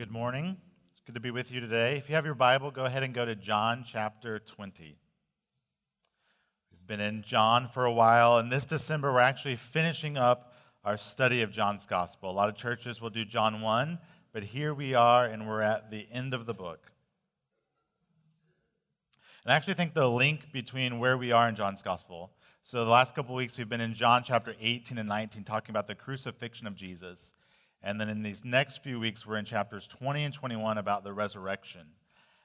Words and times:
good 0.00 0.10
morning. 0.10 0.56
It's 0.92 1.02
good 1.02 1.12
to 1.12 1.20
be 1.20 1.30
with 1.30 1.52
you 1.52 1.60
today. 1.60 1.98
If 1.98 2.08
you 2.08 2.14
have 2.14 2.24
your 2.24 2.34
Bible, 2.34 2.70
go 2.70 2.86
ahead 2.86 3.02
and 3.02 3.12
go 3.12 3.26
to 3.26 3.36
John 3.36 3.84
chapter 3.86 4.38
20. 4.38 4.96
We've 6.72 6.86
been 6.86 7.00
in 7.00 7.20
John 7.20 7.68
for 7.68 7.84
a 7.84 7.92
while, 7.92 8.38
and 8.38 8.50
this 8.50 8.64
December 8.64 9.12
we're 9.12 9.20
actually 9.20 9.56
finishing 9.56 10.16
up 10.16 10.54
our 10.84 10.96
study 10.96 11.42
of 11.42 11.50
John's 11.50 11.84
Gospel. 11.84 12.30
A 12.30 12.32
lot 12.32 12.48
of 12.48 12.54
churches 12.54 12.98
will 13.02 13.10
do 13.10 13.26
John 13.26 13.60
1, 13.60 13.98
but 14.32 14.42
here 14.42 14.72
we 14.72 14.94
are, 14.94 15.26
and 15.26 15.46
we're 15.46 15.60
at 15.60 15.90
the 15.90 16.08
end 16.10 16.32
of 16.32 16.46
the 16.46 16.54
book. 16.54 16.92
And 19.44 19.52
I 19.52 19.56
actually 19.56 19.74
think 19.74 19.92
the 19.92 20.08
link 20.08 20.50
between 20.50 20.98
where 20.98 21.18
we 21.18 21.30
are 21.30 21.46
in 21.46 21.54
John's 21.54 21.82
Gospel. 21.82 22.32
So, 22.62 22.86
the 22.86 22.90
last 22.90 23.14
couple 23.14 23.34
weeks 23.34 23.58
we've 23.58 23.68
been 23.68 23.82
in 23.82 23.92
John 23.92 24.22
chapter 24.22 24.54
18 24.62 24.96
and 24.96 25.10
19 25.10 25.44
talking 25.44 25.74
about 25.74 25.88
the 25.88 25.94
crucifixion 25.94 26.66
of 26.66 26.74
Jesus. 26.74 27.34
And 27.82 28.00
then 28.00 28.08
in 28.08 28.22
these 28.22 28.44
next 28.44 28.82
few 28.82 29.00
weeks, 29.00 29.26
we're 29.26 29.36
in 29.36 29.44
chapters 29.44 29.86
20 29.86 30.24
and 30.24 30.34
21 30.34 30.78
about 30.78 31.02
the 31.02 31.12
resurrection. 31.12 31.82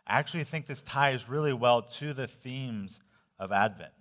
I 0.07 0.19
actually 0.19 0.43
think 0.43 0.67
this 0.67 0.81
ties 0.81 1.27
really 1.27 1.53
well 1.53 1.81
to 1.81 2.13
the 2.13 2.27
themes 2.27 2.99
of 3.39 3.51
Advent. 3.51 3.91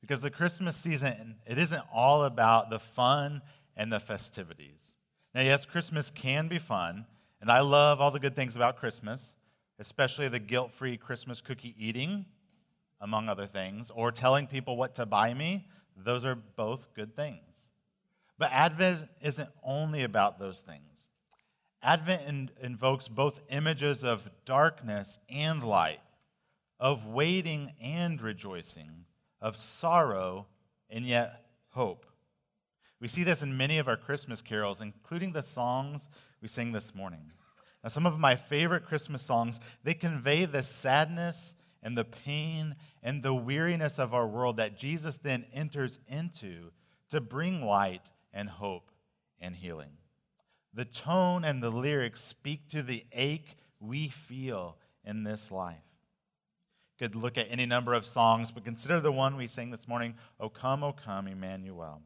Because 0.00 0.20
the 0.20 0.30
Christmas 0.30 0.76
season, 0.76 1.36
it 1.46 1.58
isn't 1.58 1.82
all 1.92 2.24
about 2.24 2.70
the 2.70 2.78
fun 2.78 3.42
and 3.76 3.92
the 3.92 4.00
festivities. 4.00 4.96
Now, 5.34 5.42
yes, 5.42 5.64
Christmas 5.64 6.10
can 6.10 6.48
be 6.48 6.58
fun, 6.58 7.06
and 7.40 7.50
I 7.50 7.60
love 7.60 8.00
all 8.00 8.10
the 8.10 8.20
good 8.20 8.34
things 8.36 8.56
about 8.56 8.76
Christmas, 8.76 9.36
especially 9.78 10.28
the 10.28 10.38
guilt 10.38 10.72
free 10.72 10.96
Christmas 10.96 11.40
cookie 11.40 11.74
eating, 11.78 12.26
among 13.00 13.28
other 13.28 13.46
things, 13.46 13.90
or 13.94 14.12
telling 14.12 14.46
people 14.46 14.76
what 14.76 14.94
to 14.96 15.06
buy 15.06 15.34
me. 15.34 15.66
Those 15.96 16.24
are 16.24 16.34
both 16.34 16.94
good 16.94 17.16
things. 17.16 17.51
But 18.42 18.50
Advent 18.50 19.08
isn't 19.20 19.50
only 19.62 20.02
about 20.02 20.40
those 20.40 20.58
things. 20.58 21.06
Advent 21.80 22.22
in, 22.26 22.50
invokes 22.60 23.06
both 23.06 23.40
images 23.48 24.02
of 24.02 24.28
darkness 24.44 25.20
and 25.28 25.62
light, 25.62 26.00
of 26.80 27.06
waiting 27.06 27.72
and 27.80 28.20
rejoicing, 28.20 29.04
of 29.40 29.56
sorrow 29.56 30.48
and 30.90 31.06
yet 31.06 31.46
hope. 31.68 32.04
We 33.00 33.06
see 33.06 33.22
this 33.22 33.42
in 33.42 33.56
many 33.56 33.78
of 33.78 33.86
our 33.86 33.96
Christmas 33.96 34.40
carols, 34.42 34.80
including 34.80 35.30
the 35.30 35.42
songs 35.44 36.08
we 36.40 36.48
sing 36.48 36.72
this 36.72 36.96
morning. 36.96 37.30
Now, 37.84 37.90
some 37.90 38.06
of 38.06 38.18
my 38.18 38.34
favorite 38.34 38.86
Christmas 38.86 39.22
songs, 39.22 39.60
they 39.84 39.94
convey 39.94 40.46
the 40.46 40.64
sadness 40.64 41.54
and 41.80 41.96
the 41.96 42.04
pain 42.04 42.74
and 43.04 43.22
the 43.22 43.34
weariness 43.34 44.00
of 44.00 44.12
our 44.12 44.26
world 44.26 44.56
that 44.56 44.76
Jesus 44.76 45.16
then 45.16 45.46
enters 45.52 46.00
into 46.08 46.72
to 47.10 47.20
bring 47.20 47.64
light 47.64 48.10
and 48.32 48.48
hope 48.48 48.90
and 49.40 49.56
healing. 49.56 49.98
The 50.74 50.84
tone 50.84 51.44
and 51.44 51.62
the 51.62 51.70
lyrics 51.70 52.22
speak 52.22 52.68
to 52.70 52.82
the 52.82 53.04
ache 53.12 53.56
we 53.78 54.08
feel 54.08 54.78
in 55.04 55.24
this 55.24 55.50
life. 55.50 55.76
Could 56.98 57.16
look 57.16 57.36
at 57.36 57.48
any 57.50 57.66
number 57.66 57.94
of 57.94 58.06
songs, 58.06 58.50
but 58.50 58.64
consider 58.64 59.00
the 59.00 59.12
one 59.12 59.36
we 59.36 59.46
sang 59.46 59.70
this 59.70 59.88
morning, 59.88 60.14
O 60.38 60.48
come, 60.48 60.84
O 60.84 60.92
come, 60.92 61.26
Emmanuel. 61.26 62.02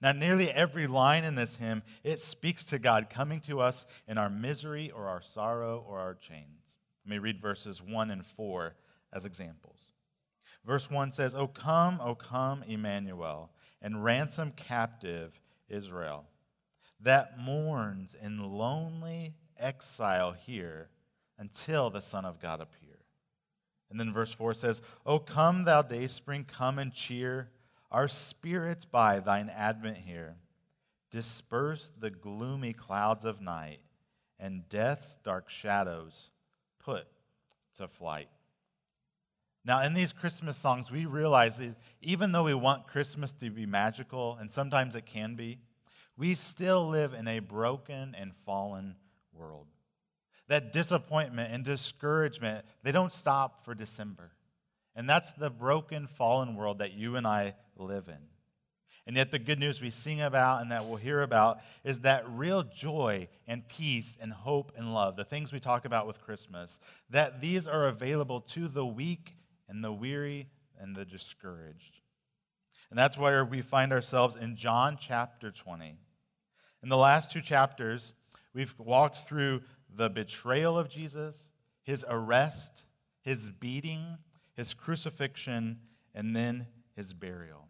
Now, 0.00 0.12
nearly 0.12 0.50
every 0.50 0.86
line 0.86 1.24
in 1.24 1.34
this 1.34 1.56
hymn, 1.56 1.82
it 2.02 2.20
speaks 2.20 2.64
to 2.66 2.78
God 2.78 3.10
coming 3.10 3.40
to 3.42 3.60
us 3.60 3.86
in 4.08 4.16
our 4.16 4.30
misery 4.30 4.90
or 4.90 5.08
our 5.08 5.20
sorrow 5.20 5.84
or 5.86 5.98
our 5.98 6.14
chains. 6.14 6.78
Let 7.04 7.10
me 7.10 7.18
read 7.18 7.40
verses 7.40 7.82
1 7.82 8.10
and 8.10 8.24
4 8.24 8.76
as 9.12 9.26
examples. 9.26 9.78
Verse 10.64 10.90
1 10.90 11.10
says, 11.12 11.34
O 11.34 11.46
come, 11.46 12.00
O 12.02 12.14
come, 12.14 12.62
Emmanuel, 12.62 13.50
and 13.82 14.04
ransom 14.04 14.52
captive 14.52 15.40
Israel 15.70 16.26
that 17.02 17.38
mourns 17.38 18.14
in 18.20 18.38
lonely 18.38 19.34
exile 19.58 20.32
here 20.32 20.88
until 21.38 21.90
the 21.90 22.00
Son 22.00 22.24
of 22.24 22.40
God 22.40 22.60
appear. 22.60 22.98
And 23.90 23.98
then 23.98 24.12
verse 24.12 24.32
4 24.32 24.54
says, 24.54 24.82
O 25.06 25.18
come, 25.18 25.64
thou 25.64 25.82
dayspring, 25.82 26.44
come 26.44 26.78
and 26.78 26.92
cheer 26.92 27.50
our 27.90 28.06
spirits 28.06 28.84
by 28.84 29.18
thine 29.18 29.50
advent 29.50 29.98
here. 29.98 30.36
Disperse 31.10 31.90
the 31.98 32.10
gloomy 32.10 32.72
clouds 32.72 33.24
of 33.24 33.40
night, 33.40 33.80
and 34.38 34.68
death's 34.68 35.16
dark 35.24 35.48
shadows 35.48 36.30
put 36.78 37.08
to 37.76 37.88
flight. 37.88 38.28
Now, 39.64 39.82
in 39.82 39.92
these 39.92 40.12
Christmas 40.12 40.56
songs, 40.56 40.90
we 40.90 41.04
realize 41.04 41.58
that 41.58 41.74
even 42.00 42.32
though 42.32 42.44
we 42.44 42.54
want 42.54 42.86
Christmas 42.86 43.32
to 43.32 43.50
be 43.50 43.66
magical, 43.66 44.36
and 44.40 44.50
sometimes 44.50 44.94
it 44.94 45.04
can 45.04 45.34
be, 45.34 45.58
we 46.16 46.34
still 46.34 46.88
live 46.88 47.12
in 47.12 47.28
a 47.28 47.40
broken 47.40 48.14
and 48.18 48.32
fallen 48.46 48.96
world. 49.32 49.66
That 50.48 50.72
disappointment 50.72 51.52
and 51.52 51.64
discouragement, 51.64 52.64
they 52.82 52.92
don't 52.92 53.12
stop 53.12 53.64
for 53.64 53.74
December. 53.74 54.32
And 54.96 55.08
that's 55.08 55.32
the 55.32 55.50
broken, 55.50 56.06
fallen 56.06 56.56
world 56.56 56.78
that 56.78 56.94
you 56.94 57.16
and 57.16 57.26
I 57.26 57.54
live 57.76 58.08
in. 58.08 58.18
And 59.06 59.16
yet, 59.16 59.30
the 59.30 59.38
good 59.38 59.58
news 59.58 59.80
we 59.80 59.90
sing 59.90 60.20
about 60.20 60.60
and 60.60 60.70
that 60.70 60.84
we'll 60.84 60.96
hear 60.96 61.22
about 61.22 61.60
is 61.84 62.00
that 62.00 62.24
real 62.28 62.62
joy 62.62 63.28
and 63.46 63.66
peace 63.66 64.16
and 64.20 64.32
hope 64.32 64.72
and 64.76 64.92
love, 64.94 65.16
the 65.16 65.24
things 65.24 65.52
we 65.52 65.60
talk 65.60 65.84
about 65.84 66.06
with 66.06 66.20
Christmas, 66.20 66.78
that 67.08 67.40
these 67.40 67.66
are 67.66 67.86
available 67.86 68.40
to 68.42 68.68
the 68.68 68.84
weak 68.86 69.36
and 69.70 69.84
the 69.84 69.92
weary 69.92 70.48
and 70.78 70.96
the 70.96 71.04
discouraged. 71.04 72.00
And 72.90 72.98
that's 72.98 73.16
where 73.16 73.44
we 73.44 73.62
find 73.62 73.92
ourselves 73.92 74.34
in 74.34 74.56
John 74.56 74.98
chapter 75.00 75.52
20. 75.52 75.96
In 76.82 76.88
the 76.88 76.96
last 76.96 77.30
two 77.30 77.40
chapters, 77.40 78.12
we've 78.52 78.74
walked 78.78 79.18
through 79.18 79.62
the 79.88 80.10
betrayal 80.10 80.76
of 80.76 80.88
Jesus, 80.88 81.50
his 81.84 82.04
arrest, 82.08 82.84
his 83.22 83.50
beating, 83.50 84.18
his 84.54 84.74
crucifixion, 84.74 85.78
and 86.14 86.34
then 86.34 86.66
his 86.96 87.14
burial. 87.14 87.68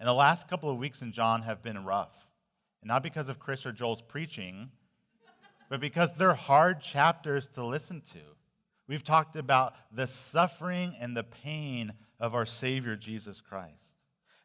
And 0.00 0.08
the 0.08 0.14
last 0.14 0.48
couple 0.48 0.70
of 0.70 0.78
weeks 0.78 1.02
in 1.02 1.12
John 1.12 1.42
have 1.42 1.62
been 1.62 1.84
rough. 1.84 2.30
And 2.80 2.88
not 2.88 3.02
because 3.02 3.28
of 3.28 3.38
Chris 3.38 3.66
or 3.66 3.72
Joel's 3.72 4.02
preaching, 4.02 4.70
but 5.68 5.80
because 5.80 6.14
they're 6.14 6.34
hard 6.34 6.80
chapters 6.80 7.48
to 7.48 7.64
listen 7.64 8.00
to. 8.12 8.20
We've 8.88 9.04
talked 9.04 9.36
about 9.36 9.74
the 9.92 10.06
suffering 10.06 10.94
and 11.00 11.16
the 11.16 11.24
pain 11.24 11.94
of 12.18 12.34
our 12.34 12.46
Savior, 12.46 12.96
Jesus 12.96 13.40
Christ. 13.40 13.94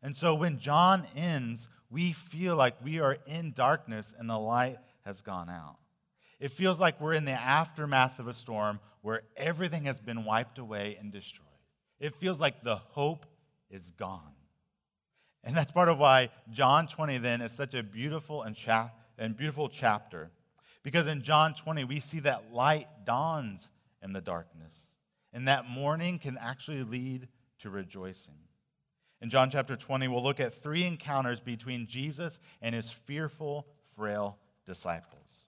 And 0.02 0.16
so 0.16 0.36
when 0.36 0.60
John 0.60 1.08
ends, 1.16 1.68
we 1.90 2.12
feel 2.12 2.56
like 2.56 2.76
we 2.84 3.00
are 3.00 3.18
in 3.26 3.52
darkness 3.52 4.14
and 4.18 4.30
the 4.30 4.38
light 4.38 4.78
has 5.06 5.22
gone 5.22 5.50
out. 5.50 5.78
It 6.40 6.52
feels 6.52 6.80
like 6.80 7.02
we're 7.02 7.14
in 7.14 7.26
the 7.26 7.32
aftermath 7.32 8.20
of 8.20 8.28
a 8.28 8.34
storm 8.34 8.80
where 9.02 9.24
everything 9.36 9.86
has 9.86 10.00
been 10.00 10.24
wiped 10.24 10.60
away 10.60 10.98
and 11.00 11.12
destroyed. 11.12 11.48
It 12.00 12.14
feels 12.14 12.40
like 12.40 12.62
the 12.62 12.76
hope 12.76 13.26
is 13.70 13.92
gone. 13.92 14.34
And 15.44 15.56
that's 15.56 15.72
part 15.72 15.90
of 15.90 15.98
why 15.98 16.30
John 16.52 16.88
20 16.88 17.18
then 17.20 17.42
is 17.42 17.52
such 17.52 17.74
a 17.74 17.82
beautiful 17.82 18.44
and, 18.44 18.56
cha- 18.56 18.92
and 19.18 19.36
beautiful 19.36 19.70
chapter. 19.70 20.30
Because 20.84 21.08
in 21.08 21.22
John 21.22 21.54
20, 21.54 21.86
we 21.86 22.00
see 22.00 22.20
that 22.20 22.54
light 22.54 22.88
dawns 23.06 23.72
in 24.02 24.14
the 24.14 24.22
darkness. 24.22 24.96
And 25.34 25.48
that 25.48 25.70
morning 25.70 26.20
can 26.20 26.38
actually 26.38 26.84
lead 26.84 27.28
to 27.60 27.70
rejoicing. 27.70 28.36
In 29.22 29.30
John 29.30 29.50
chapter 29.50 29.76
20, 29.76 30.08
we'll 30.08 30.24
look 30.24 30.40
at 30.40 30.54
three 30.54 30.84
encounters 30.84 31.40
between 31.40 31.88
Jesus 31.88 32.40
and 32.62 32.76
his 32.76 32.92
fearful, 32.92 33.68
frail 33.96 34.38
disciples. 34.66 35.48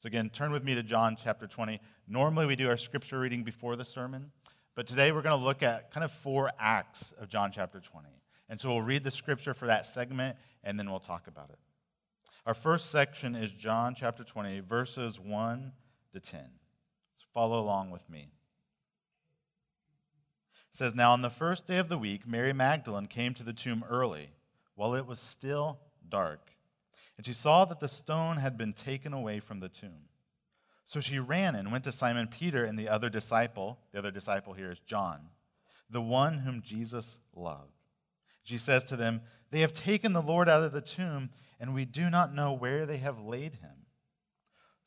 So, 0.00 0.06
again, 0.06 0.30
turn 0.30 0.52
with 0.52 0.64
me 0.64 0.74
to 0.74 0.82
John 0.82 1.16
chapter 1.16 1.46
20. 1.46 1.80
Normally, 2.08 2.46
we 2.46 2.56
do 2.56 2.68
our 2.68 2.76
scripture 2.76 3.18
reading 3.18 3.42
before 3.42 3.76
the 3.76 3.84
sermon, 3.84 4.32
but 4.74 4.86
today 4.86 5.12
we're 5.12 5.22
going 5.22 5.38
to 5.38 5.44
look 5.44 5.62
at 5.62 5.92
kind 5.92 6.04
of 6.04 6.12
four 6.12 6.50
acts 6.58 7.12
of 7.20 7.28
John 7.28 7.50
chapter 7.52 7.80
20. 7.80 8.08
And 8.48 8.60
so 8.60 8.70
we'll 8.70 8.82
read 8.82 9.04
the 9.04 9.10
scripture 9.10 9.54
for 9.54 9.66
that 9.66 9.86
segment, 9.86 10.36
and 10.64 10.78
then 10.78 10.90
we'll 10.90 11.00
talk 11.00 11.26
about 11.26 11.50
it. 11.50 11.58
Our 12.46 12.54
first 12.54 12.90
section 12.90 13.34
is 13.34 13.52
John 13.52 13.94
chapter 13.94 14.24
20, 14.24 14.60
verses 14.60 15.20
1 15.20 15.72
to 16.12 16.20
10. 16.20 16.40
Follow 17.38 17.60
along 17.60 17.92
with 17.92 18.10
me. 18.10 18.32
It 20.72 20.76
says, 20.76 20.92
Now 20.92 21.12
on 21.12 21.22
the 21.22 21.30
first 21.30 21.68
day 21.68 21.78
of 21.78 21.88
the 21.88 21.96
week, 21.96 22.26
Mary 22.26 22.52
Magdalene 22.52 23.06
came 23.06 23.32
to 23.34 23.44
the 23.44 23.52
tomb 23.52 23.84
early, 23.88 24.30
while 24.74 24.92
it 24.96 25.06
was 25.06 25.20
still 25.20 25.78
dark. 26.08 26.50
And 27.16 27.24
she 27.24 27.32
saw 27.32 27.64
that 27.66 27.78
the 27.78 27.86
stone 27.86 28.38
had 28.38 28.58
been 28.58 28.72
taken 28.72 29.12
away 29.12 29.38
from 29.38 29.60
the 29.60 29.68
tomb. 29.68 30.08
So 30.84 30.98
she 30.98 31.20
ran 31.20 31.54
and 31.54 31.70
went 31.70 31.84
to 31.84 31.92
Simon 31.92 32.26
Peter 32.26 32.64
and 32.64 32.76
the 32.76 32.88
other 32.88 33.08
disciple. 33.08 33.78
The 33.92 34.00
other 34.00 34.10
disciple 34.10 34.54
here 34.54 34.72
is 34.72 34.80
John, 34.80 35.28
the 35.88 36.02
one 36.02 36.38
whom 36.38 36.60
Jesus 36.60 37.20
loved. 37.36 37.70
She 38.42 38.58
says 38.58 38.82
to 38.86 38.96
them, 38.96 39.20
They 39.52 39.60
have 39.60 39.72
taken 39.72 40.12
the 40.12 40.20
Lord 40.20 40.48
out 40.48 40.64
of 40.64 40.72
the 40.72 40.80
tomb, 40.80 41.30
and 41.60 41.72
we 41.72 41.84
do 41.84 42.10
not 42.10 42.34
know 42.34 42.52
where 42.52 42.84
they 42.84 42.96
have 42.96 43.20
laid 43.20 43.54
him. 43.54 43.77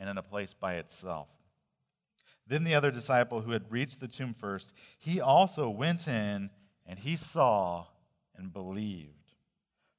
and 0.00 0.08
in 0.08 0.18
a 0.18 0.22
place 0.22 0.54
by 0.54 0.74
itself. 0.74 1.28
Then 2.46 2.64
the 2.64 2.74
other 2.74 2.90
disciple 2.90 3.42
who 3.42 3.52
had 3.52 3.70
reached 3.70 4.00
the 4.00 4.08
tomb 4.08 4.34
first, 4.34 4.72
he 4.98 5.20
also 5.20 5.70
went 5.70 6.08
in, 6.08 6.50
and 6.84 6.98
he 6.98 7.14
saw 7.14 7.86
and 8.36 8.52
believed. 8.52 9.12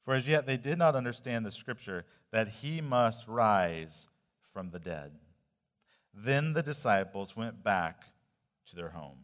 For 0.01 0.15
as 0.15 0.27
yet 0.27 0.47
they 0.47 0.57
did 0.57 0.77
not 0.77 0.95
understand 0.95 1.45
the 1.45 1.51
scripture 1.51 2.05
that 2.31 2.49
he 2.49 2.81
must 2.81 3.27
rise 3.27 4.09
from 4.51 4.71
the 4.71 4.79
dead. 4.79 5.11
Then 6.13 6.53
the 6.53 6.63
disciples 6.63 7.37
went 7.37 7.63
back 7.63 8.03
to 8.67 8.75
their 8.75 8.89
homes. 8.89 9.17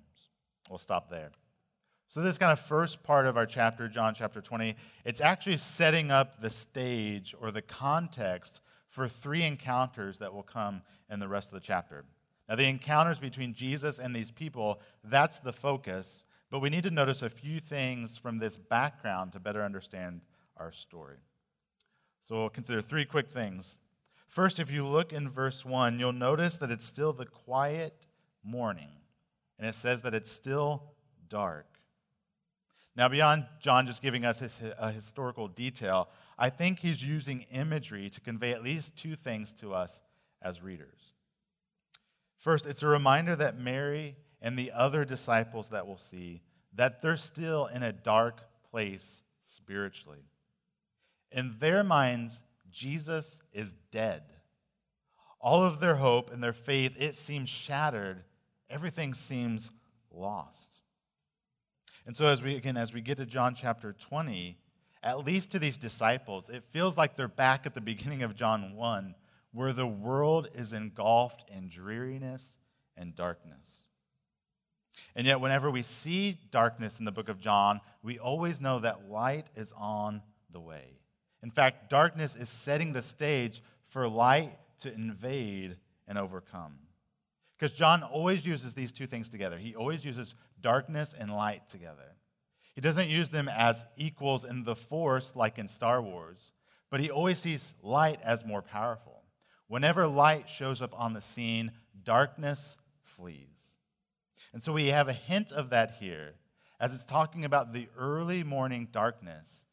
We'll 0.70 0.78
stop 0.78 1.10
there. 1.10 1.32
So, 2.10 2.22
this 2.22 2.38
kind 2.38 2.54
of 2.54 2.60
first 2.60 3.04
part 3.04 3.26
of 3.26 3.36
our 3.36 3.46
chapter, 3.46 3.90
John 3.90 4.14
chapter 4.14 4.40
20, 4.40 4.76
it's 5.04 5.20
actually 5.20 5.58
setting 5.58 6.10
up 6.10 6.40
the 6.40 6.50
stage 6.50 7.36
or 7.42 7.52
the 7.52 7.62
context 7.62 8.62
for 8.88 9.08
three 9.08 9.44
encounters 9.44 10.20
that 10.20 10.34
will 10.34 10.44
come 10.44 10.82
in 11.10 11.20
the 11.20 11.28
rest 11.28 11.50
of 11.50 11.54
the 11.54 11.60
chapter. 11.60 12.06
Now, 12.48 12.56
the 12.56 12.68
encounters 12.68 13.20
between 13.20 13.54
Jesus 13.54 14.00
and 14.00 14.16
these 14.16 14.32
people, 14.32 14.80
that's 15.04 15.40
the 15.40 15.52
focus, 15.52 16.24
but 16.50 16.60
we 16.60 16.70
need 16.70 16.84
to 16.84 16.92
notice 16.92 17.22
a 17.22 17.30
few 17.30 17.60
things 17.60 18.16
from 18.18 18.38
this 18.38 18.56
background 18.56 19.34
to 19.34 19.40
better 19.40 19.64
understand 19.64 20.22
our 20.56 20.72
story. 20.72 21.18
So, 22.22 22.36
we'll 22.36 22.50
consider 22.50 22.82
three 22.82 23.06
quick 23.06 23.30
things 23.30 23.78
First, 24.28 24.60
if 24.60 24.70
you 24.70 24.86
look 24.86 25.14
in 25.14 25.30
verse 25.30 25.66
1, 25.66 26.00
you'll 26.00 26.12
notice 26.12 26.58
that 26.58 26.70
it's 26.70 26.86
still 26.86 27.14
the 27.14 27.26
quiet 27.26 28.06
morning, 28.44 28.92
and 29.58 29.68
it 29.68 29.74
says 29.74 30.02
that 30.02 30.14
it's 30.14 30.32
still 30.32 30.84
dark. 31.30 31.77
Now, 32.98 33.08
beyond 33.08 33.46
John 33.60 33.86
just 33.86 34.02
giving 34.02 34.26
us 34.26 34.60
a 34.80 34.92
historical 34.92 35.48
detail, 35.48 36.10
I 36.38 36.50
think 36.50 36.80
he's 36.80 37.06
using 37.06 37.46
imagery 37.52 38.10
to 38.10 38.20
convey 38.20 38.54
at 38.54 38.64
least 38.64 38.98
two 38.98 39.16
things 39.16 39.54
to 39.54 39.72
us 39.72 40.02
as 40.42 40.64
readers. 40.64 41.14
First, 42.40 42.66
it's 42.66 42.82
a 42.82 42.88
reminder 42.88 43.36
that 43.36 43.60
Mary 43.60 44.16
and 44.42 44.58
the 44.58 44.72
other 44.72 45.06
disciples 45.06 45.70
that 45.70 45.86
we'll 45.86 45.98
see 45.98 46.42
that 46.74 47.02
they're 47.02 47.18
still 47.18 47.68
in 47.68 47.84
a 47.84 47.92
dark 47.92 48.42
place 48.70 49.24
spiritually. 49.42 50.26
In 51.32 51.56
their 51.60 51.84
minds, 51.84 52.40
Jesus 52.72 53.42
is 53.52 53.74
dead. 53.92 54.24
All 55.40 55.64
of 55.64 55.80
their 55.80 55.96
hope 55.96 56.32
and 56.32 56.44
their 56.44 56.54
faith, 56.54 56.96
it 57.00 57.16
seems 57.16 57.50
shattered. 57.50 58.24
Everything 58.70 59.14
seems 59.14 59.72
lost. 60.12 60.82
And 62.08 62.16
so 62.16 62.26
as 62.26 62.42
we 62.42 62.56
again 62.56 62.78
as 62.78 62.94
we 62.94 63.02
get 63.02 63.18
to 63.18 63.26
John 63.26 63.54
chapter 63.54 63.94
20, 63.94 64.58
at 65.04 65.26
least 65.26 65.52
to 65.52 65.60
these 65.60 65.78
disciples, 65.78 66.50
it 66.50 66.64
feels 66.64 66.98
like 66.98 67.16
they're 67.16 67.28
back 67.28 67.66
at 67.66 67.76
the 67.76 67.82
beginning 67.82 68.24
of 68.24 68.34
John 68.34 68.74
1 68.74 69.14
where 69.52 69.74
the 69.74 69.88
world 69.88 70.48
is 70.54 70.72
engulfed 70.72 71.44
in 71.50 71.68
dreariness 71.68 72.58
and 72.96 73.16
darkness. 73.16 73.88
And 75.16 75.26
yet 75.26 75.42
whenever 75.42 75.72
we 75.72 75.82
see 75.82 76.38
darkness 76.52 77.00
in 77.00 77.06
the 77.06 77.12
book 77.12 77.28
of 77.28 77.40
John, 77.40 77.82
we 78.04 78.20
always 78.20 78.62
know 78.62 78.80
that 78.80 79.10
light 79.10 79.48
is 79.56 79.74
on 79.76 80.22
the 80.52 80.60
way. 80.60 81.00
In 81.42 81.50
fact, 81.50 81.90
darkness 81.90 82.36
is 82.36 82.50
setting 82.50 82.94
the 82.94 83.02
stage 83.02 83.64
for 83.86 84.08
light 84.08 84.58
to 84.82 84.94
invade 84.94 85.78
and 86.08 86.18
overcome. 86.18 86.76
Because 87.58 87.72
John 87.76 88.04
always 88.04 88.46
uses 88.46 88.76
these 88.76 88.92
two 88.92 89.08
things 89.08 89.30
together. 89.30 89.58
He 89.58 89.76
always 89.76 90.06
uses 90.06 90.36
darkness 90.62 91.14
and 91.18 91.34
light 91.34 91.68
together. 91.70 92.16
He 92.76 92.82
doesn't 92.82 93.10
use 93.10 93.30
them 93.30 93.50
as 93.50 93.86
equals 93.96 94.46
in 94.46 94.64
the 94.64 94.76
force 94.76 95.36
like 95.36 95.58
in 95.58 95.68
Star 95.68 96.02
Wars, 96.02 96.52
but 96.90 97.00
he 97.00 97.10
always 97.10 97.40
sees 97.40 97.74
light 97.82 98.20
as 98.24 98.46
more 98.46 98.62
powerful. 98.62 99.24
Whenever 99.68 100.08
light 100.08 100.48
shows 100.48 100.82
up 100.82 100.98
on 101.00 101.14
the 101.14 101.22
scene, 101.22 101.72
darkness 102.04 102.78
flees. 103.04 103.78
And 104.54 104.64
so 104.64 104.72
we 104.74 104.88
have 104.88 105.08
a 105.08 105.14
hint 105.14 105.52
of 105.52 105.72
that 105.72 105.96
here 106.00 106.36
as 106.80 106.94
it's 106.94 107.06
talking 107.06 107.44
about 107.44 107.74
the 107.74 107.88
early 107.98 108.44
morning 108.44 108.88
darkness 108.92 109.66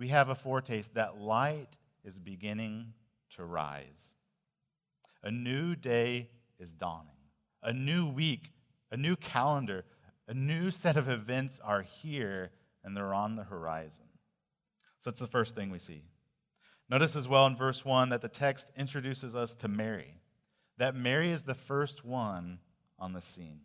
we 0.00 0.08
have 0.08 0.30
a 0.30 0.34
foretaste 0.34 0.94
that 0.94 1.20
light 1.20 1.76
is 2.04 2.18
beginning 2.18 2.94
to 3.36 3.44
rise. 3.44 4.14
A 5.22 5.30
new 5.30 5.76
day 5.76 6.30
is 6.58 6.72
dawning. 6.72 7.12
A 7.62 7.74
new 7.74 8.06
week, 8.08 8.50
a 8.90 8.96
new 8.96 9.14
calendar, 9.14 9.84
a 10.30 10.34
new 10.34 10.70
set 10.70 10.96
of 10.96 11.08
events 11.08 11.60
are 11.62 11.82
here 11.82 12.52
and 12.84 12.96
they're 12.96 13.12
on 13.12 13.34
the 13.34 13.42
horizon. 13.42 14.04
So 15.00 15.10
that's 15.10 15.18
the 15.18 15.26
first 15.26 15.56
thing 15.56 15.70
we 15.70 15.80
see. 15.80 16.04
Notice 16.88 17.16
as 17.16 17.26
well 17.26 17.46
in 17.46 17.56
verse 17.56 17.84
1 17.84 18.10
that 18.10 18.22
the 18.22 18.28
text 18.28 18.70
introduces 18.78 19.34
us 19.34 19.54
to 19.56 19.66
Mary, 19.66 20.20
that 20.78 20.94
Mary 20.94 21.32
is 21.32 21.42
the 21.42 21.54
first 21.54 22.04
one 22.04 22.60
on 22.96 23.12
the 23.12 23.20
scene. 23.20 23.62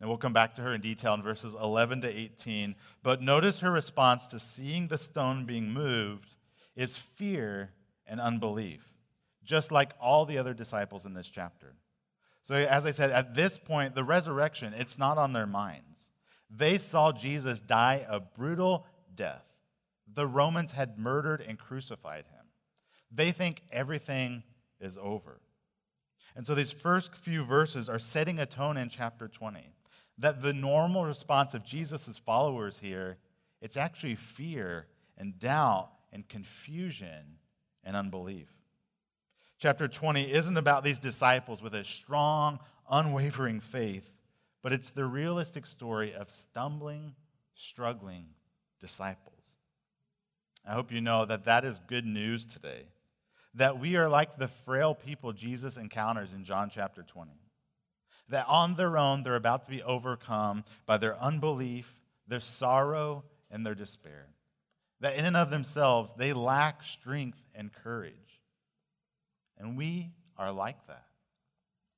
And 0.00 0.08
we'll 0.08 0.16
come 0.16 0.32
back 0.32 0.54
to 0.54 0.62
her 0.62 0.72
in 0.72 0.80
detail 0.80 1.14
in 1.14 1.22
verses 1.22 1.54
11 1.60 2.02
to 2.02 2.08
18. 2.08 2.76
But 3.02 3.20
notice 3.20 3.58
her 3.58 3.72
response 3.72 4.28
to 4.28 4.38
seeing 4.38 4.86
the 4.86 4.96
stone 4.96 5.44
being 5.44 5.72
moved 5.72 6.36
is 6.76 6.96
fear 6.96 7.70
and 8.06 8.20
unbelief, 8.20 8.94
just 9.42 9.72
like 9.72 9.90
all 10.00 10.24
the 10.24 10.38
other 10.38 10.54
disciples 10.54 11.04
in 11.04 11.14
this 11.14 11.28
chapter. 11.28 11.74
So, 12.48 12.54
as 12.54 12.86
I 12.86 12.92
said, 12.92 13.10
at 13.10 13.34
this 13.34 13.58
point, 13.58 13.94
the 13.94 14.02
resurrection, 14.02 14.72
it's 14.72 14.98
not 14.98 15.18
on 15.18 15.34
their 15.34 15.46
minds. 15.46 16.08
They 16.48 16.78
saw 16.78 17.12
Jesus 17.12 17.60
die 17.60 18.06
a 18.08 18.20
brutal 18.20 18.86
death. 19.14 19.44
The 20.10 20.26
Romans 20.26 20.72
had 20.72 20.98
murdered 20.98 21.42
and 21.46 21.58
crucified 21.58 22.24
him. 22.24 22.46
They 23.12 23.32
think 23.32 23.60
everything 23.70 24.44
is 24.80 24.96
over. 24.96 25.42
And 26.34 26.46
so 26.46 26.54
these 26.54 26.70
first 26.70 27.14
few 27.14 27.44
verses 27.44 27.86
are 27.90 27.98
setting 27.98 28.38
a 28.38 28.46
tone 28.46 28.78
in 28.78 28.88
chapter 28.88 29.28
20 29.28 29.74
that 30.16 30.40
the 30.40 30.54
normal 30.54 31.04
response 31.04 31.52
of 31.52 31.66
Jesus' 31.66 32.16
followers 32.16 32.78
here, 32.78 33.18
it's 33.60 33.76
actually 33.76 34.14
fear 34.14 34.86
and 35.18 35.38
doubt 35.38 35.90
and 36.14 36.26
confusion 36.26 37.40
and 37.84 37.94
unbelief. 37.94 38.48
Chapter 39.58 39.88
20 39.88 40.32
isn't 40.32 40.56
about 40.56 40.84
these 40.84 40.98
disciples 40.98 41.62
with 41.62 41.74
a 41.74 41.84
strong, 41.84 42.60
unwavering 42.88 43.60
faith, 43.60 44.12
but 44.62 44.72
it's 44.72 44.90
the 44.90 45.04
realistic 45.04 45.66
story 45.66 46.14
of 46.14 46.30
stumbling, 46.30 47.14
struggling 47.54 48.26
disciples. 48.80 49.56
I 50.66 50.72
hope 50.72 50.92
you 50.92 51.00
know 51.00 51.24
that 51.24 51.44
that 51.44 51.64
is 51.64 51.80
good 51.86 52.06
news 52.06 52.44
today. 52.46 52.86
That 53.54 53.80
we 53.80 53.96
are 53.96 54.08
like 54.08 54.36
the 54.36 54.48
frail 54.48 54.94
people 54.94 55.32
Jesus 55.32 55.76
encounters 55.76 56.32
in 56.32 56.44
John 56.44 56.70
chapter 56.70 57.02
20 57.02 57.32
that 58.28 58.46
on 58.46 58.74
their 58.74 58.98
own 58.98 59.22
they're 59.22 59.36
about 59.36 59.64
to 59.64 59.70
be 59.70 59.82
overcome 59.82 60.64
by 60.86 60.98
their 60.98 61.18
unbelief, 61.18 61.98
their 62.26 62.40
sorrow, 62.40 63.24
and 63.50 63.64
their 63.64 63.74
despair. 63.74 64.26
That 65.00 65.16
in 65.16 65.24
and 65.24 65.36
of 65.36 65.50
themselves 65.50 66.12
they 66.16 66.32
lack 66.32 66.82
strength 66.82 67.42
and 67.54 67.72
courage. 67.72 68.37
And 69.58 69.76
we 69.76 70.10
are 70.36 70.52
like 70.52 70.86
that. 70.86 71.04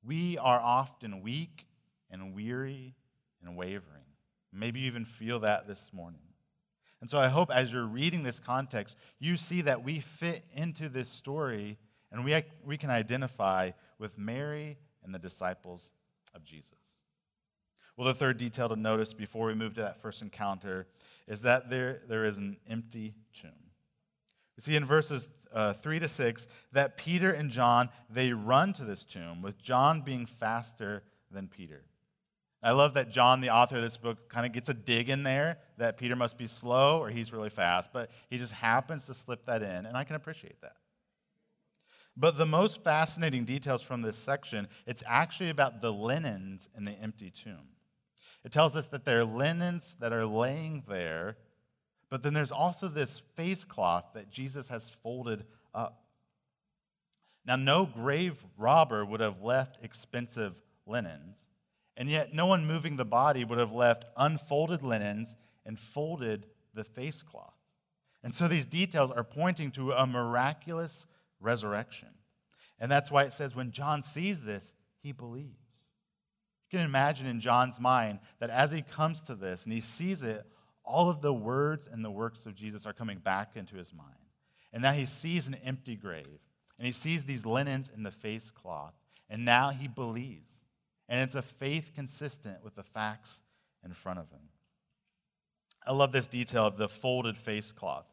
We 0.03 0.37
are 0.37 0.59
often 0.59 1.21
weak 1.21 1.67
and 2.09 2.33
weary 2.33 2.95
and 3.41 3.55
wavering. 3.55 4.01
Maybe 4.51 4.81
you 4.81 4.87
even 4.87 5.05
feel 5.05 5.39
that 5.39 5.67
this 5.67 5.91
morning. 5.93 6.21
And 6.99 7.09
so 7.09 7.17
I 7.17 7.29
hope 7.29 7.49
as 7.51 7.71
you're 7.73 7.85
reading 7.85 8.23
this 8.23 8.39
context, 8.39 8.95
you 9.19 9.37
see 9.37 9.61
that 9.61 9.83
we 9.83 9.99
fit 9.99 10.43
into 10.53 10.89
this 10.89 11.09
story 11.09 11.77
and 12.11 12.25
we, 12.25 12.43
we 12.65 12.77
can 12.77 12.89
identify 12.89 13.71
with 13.97 14.17
Mary 14.17 14.77
and 15.03 15.13
the 15.13 15.19
disciples 15.19 15.91
of 16.35 16.43
Jesus. 16.43 16.69
Well, 17.97 18.07
the 18.07 18.13
third 18.13 18.37
detail 18.37 18.69
to 18.69 18.75
notice 18.75 19.13
before 19.13 19.47
we 19.47 19.53
move 19.53 19.75
to 19.75 19.81
that 19.81 20.01
first 20.01 20.21
encounter 20.21 20.87
is 21.27 21.41
that 21.43 21.69
there, 21.69 22.01
there 22.07 22.25
is 22.25 22.37
an 22.37 22.57
empty 22.69 23.13
tomb. 23.39 23.51
We 24.57 24.61
see 24.61 24.75
in 24.75 24.85
verses 24.85 25.29
uh, 25.53 25.73
3 25.73 25.99
to 25.99 26.07
6 26.07 26.47
that 26.71 26.97
Peter 26.97 27.31
and 27.31 27.49
John, 27.49 27.89
they 28.09 28.33
run 28.33 28.73
to 28.73 28.83
this 28.83 29.03
tomb, 29.03 29.41
with 29.41 29.57
John 29.57 30.01
being 30.01 30.25
faster 30.25 31.03
than 31.29 31.47
Peter. 31.47 31.83
I 32.63 32.71
love 32.71 32.93
that 32.93 33.09
John, 33.09 33.41
the 33.41 33.49
author 33.49 33.77
of 33.77 33.81
this 33.81 33.97
book, 33.97 34.29
kind 34.29 34.45
of 34.45 34.51
gets 34.51 34.69
a 34.69 34.73
dig 34.73 35.09
in 35.09 35.23
there 35.23 35.57
that 35.77 35.97
Peter 35.97 36.15
must 36.15 36.37
be 36.37 36.45
slow 36.45 36.99
or 36.99 37.09
he's 37.09 37.33
really 37.33 37.49
fast, 37.49 37.91
but 37.91 38.11
he 38.29 38.37
just 38.37 38.53
happens 38.53 39.07
to 39.07 39.13
slip 39.13 39.45
that 39.45 39.63
in, 39.63 39.85
and 39.85 39.97
I 39.97 40.03
can 40.03 40.15
appreciate 40.15 40.61
that. 40.61 40.75
But 42.15 42.37
the 42.37 42.45
most 42.45 42.83
fascinating 42.83 43.45
details 43.45 43.81
from 43.81 44.01
this 44.01 44.17
section, 44.17 44.67
it's 44.85 45.01
actually 45.07 45.49
about 45.49 45.81
the 45.81 45.91
linens 45.91 46.69
in 46.75 46.85
the 46.85 46.91
empty 46.91 47.31
tomb. 47.31 47.69
It 48.43 48.51
tells 48.51 48.75
us 48.75 48.87
that 48.87 49.05
there 49.05 49.19
are 49.19 49.25
linens 49.25 49.97
that 49.99 50.13
are 50.13 50.25
laying 50.25 50.83
there, 50.87 51.37
but 52.11 52.23
then 52.23 52.33
there's 52.33 52.51
also 52.51 52.89
this 52.89 53.23
face 53.35 53.63
cloth 53.63 54.03
that 54.13 54.29
Jesus 54.29 54.67
has 54.67 54.89
folded 54.89 55.45
up. 55.73 56.03
Now, 57.45 57.55
no 57.55 57.85
grave 57.85 58.45
robber 58.57 59.03
would 59.05 59.21
have 59.21 59.41
left 59.41 59.83
expensive 59.83 60.61
linens, 60.85 61.47
and 61.95 62.09
yet 62.09 62.33
no 62.33 62.45
one 62.45 62.67
moving 62.67 62.97
the 62.97 63.05
body 63.05 63.45
would 63.45 63.57
have 63.57 63.71
left 63.71 64.05
unfolded 64.17 64.83
linens 64.83 65.37
and 65.65 65.79
folded 65.79 66.47
the 66.73 66.83
face 66.83 67.23
cloth. 67.23 67.55
And 68.23 68.35
so 68.35 68.47
these 68.47 68.65
details 68.65 69.09
are 69.09 69.23
pointing 69.23 69.71
to 69.71 69.93
a 69.93 70.05
miraculous 70.05 71.07
resurrection. 71.39 72.09
And 72.77 72.91
that's 72.91 73.09
why 73.09 73.23
it 73.23 73.31
says 73.31 73.55
when 73.55 73.71
John 73.71 74.03
sees 74.03 74.43
this, 74.43 74.73
he 75.01 75.13
believes. 75.13 75.55
You 76.69 76.77
can 76.77 76.85
imagine 76.85 77.25
in 77.25 77.39
John's 77.39 77.79
mind 77.79 78.19
that 78.39 78.49
as 78.49 78.71
he 78.71 78.81
comes 78.81 79.21
to 79.23 79.35
this 79.35 79.63
and 79.63 79.73
he 79.73 79.79
sees 79.79 80.23
it, 80.23 80.45
all 80.91 81.09
of 81.09 81.21
the 81.21 81.33
words 81.33 81.87
and 81.91 82.03
the 82.03 82.11
works 82.11 82.45
of 82.45 82.53
Jesus 82.53 82.85
are 82.85 82.93
coming 82.93 83.19
back 83.19 83.51
into 83.55 83.77
his 83.77 83.93
mind. 83.93 84.09
And 84.73 84.83
now 84.83 84.91
he 84.91 85.05
sees 85.05 85.47
an 85.47 85.55
empty 85.63 85.95
grave 85.95 86.39
and 86.77 86.85
he 86.85 86.91
sees 86.91 87.25
these 87.25 87.45
linens 87.45 87.91
in 87.95 88.03
the 88.03 88.11
face 88.11 88.51
cloth. 88.51 88.93
And 89.29 89.45
now 89.45 89.69
he 89.69 89.87
believes. 89.87 90.51
And 91.07 91.21
it's 91.21 91.35
a 91.35 91.41
faith 91.41 91.91
consistent 91.95 92.63
with 92.63 92.75
the 92.75 92.83
facts 92.83 93.41
in 93.83 93.93
front 93.93 94.19
of 94.19 94.29
him. 94.29 94.49
I 95.85 95.93
love 95.93 96.11
this 96.11 96.27
detail 96.27 96.65
of 96.65 96.77
the 96.77 96.89
folded 96.89 97.37
face 97.37 97.71
cloth. 97.71 98.05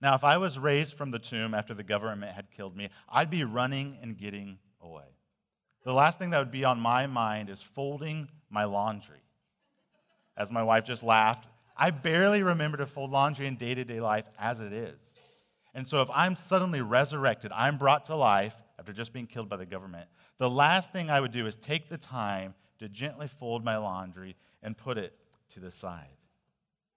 Now, 0.00 0.14
if 0.14 0.24
I 0.24 0.36
was 0.36 0.58
raised 0.58 0.94
from 0.94 1.10
the 1.10 1.18
tomb 1.18 1.54
after 1.54 1.74
the 1.74 1.82
government 1.82 2.32
had 2.32 2.50
killed 2.50 2.76
me, 2.76 2.88
I'd 3.08 3.30
be 3.30 3.44
running 3.44 3.96
and 4.02 4.16
getting 4.16 4.58
away. 4.80 5.04
The 5.84 5.92
last 5.92 6.18
thing 6.18 6.30
that 6.30 6.38
would 6.38 6.50
be 6.50 6.64
on 6.64 6.80
my 6.80 7.06
mind 7.06 7.48
is 7.48 7.62
folding 7.62 8.28
my 8.50 8.64
laundry. 8.64 9.22
As 10.36 10.50
my 10.50 10.62
wife 10.62 10.84
just 10.84 11.02
laughed, 11.02 11.46
I 11.82 11.90
barely 11.90 12.44
remember 12.44 12.76
to 12.76 12.86
fold 12.86 13.10
laundry 13.10 13.48
in 13.48 13.56
day 13.56 13.74
to 13.74 13.84
day 13.84 13.98
life 13.98 14.28
as 14.38 14.60
it 14.60 14.72
is. 14.72 15.16
And 15.74 15.84
so, 15.84 16.00
if 16.00 16.08
I'm 16.14 16.36
suddenly 16.36 16.80
resurrected, 16.80 17.50
I'm 17.52 17.76
brought 17.76 18.04
to 18.04 18.14
life 18.14 18.54
after 18.78 18.92
just 18.92 19.12
being 19.12 19.26
killed 19.26 19.48
by 19.48 19.56
the 19.56 19.66
government, 19.66 20.08
the 20.38 20.48
last 20.48 20.92
thing 20.92 21.10
I 21.10 21.20
would 21.20 21.32
do 21.32 21.44
is 21.44 21.56
take 21.56 21.88
the 21.88 21.98
time 21.98 22.54
to 22.78 22.88
gently 22.88 23.26
fold 23.26 23.64
my 23.64 23.78
laundry 23.78 24.36
and 24.62 24.78
put 24.78 24.96
it 24.96 25.12
to 25.54 25.58
the 25.58 25.72
side. 25.72 26.18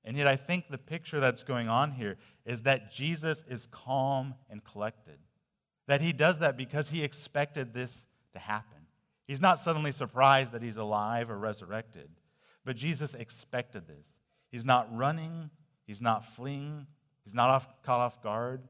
And 0.03 0.15
yet, 0.15 0.27
I 0.27 0.35
think 0.35 0.67
the 0.67 0.77
picture 0.77 1.19
that's 1.19 1.41
going 1.41 1.67
on 1.67 1.89
here 1.89 2.17
is 2.45 2.61
that 2.61 2.91
Jesus 2.91 3.43
is 3.49 3.65
calm 3.71 4.35
and 4.51 4.63
collected. 4.63 5.17
That 5.87 6.01
he 6.01 6.13
does 6.13 6.37
that 6.39 6.57
because 6.57 6.91
he 6.91 7.03
expected 7.03 7.73
this 7.73 8.05
to 8.33 8.39
happen. 8.39 8.85
He's 9.25 9.41
not 9.41 9.59
suddenly 9.59 9.91
surprised 9.91 10.51
that 10.51 10.61
he's 10.61 10.77
alive 10.77 11.31
or 11.31 11.39
resurrected, 11.39 12.11
but 12.63 12.75
Jesus 12.75 13.15
expected 13.15 13.87
this. 13.87 14.07
He's 14.49 14.65
not 14.65 14.87
running, 14.95 15.49
he's 15.85 16.01
not 16.01 16.25
fleeing, 16.25 16.87
he's 17.23 17.33
not 17.33 17.49
off, 17.49 17.67
caught 17.83 17.99
off 17.99 18.21
guard, 18.21 18.61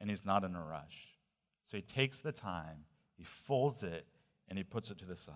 and 0.00 0.08
he's 0.08 0.24
not 0.24 0.44
in 0.44 0.54
a 0.54 0.62
rush. 0.62 1.14
So 1.64 1.76
he 1.76 1.82
takes 1.82 2.20
the 2.20 2.32
time, 2.32 2.84
he 3.16 3.24
folds 3.24 3.82
it, 3.82 4.06
and 4.48 4.58
he 4.58 4.64
puts 4.64 4.90
it 4.90 4.98
to 4.98 5.04
the 5.04 5.16
side. 5.16 5.34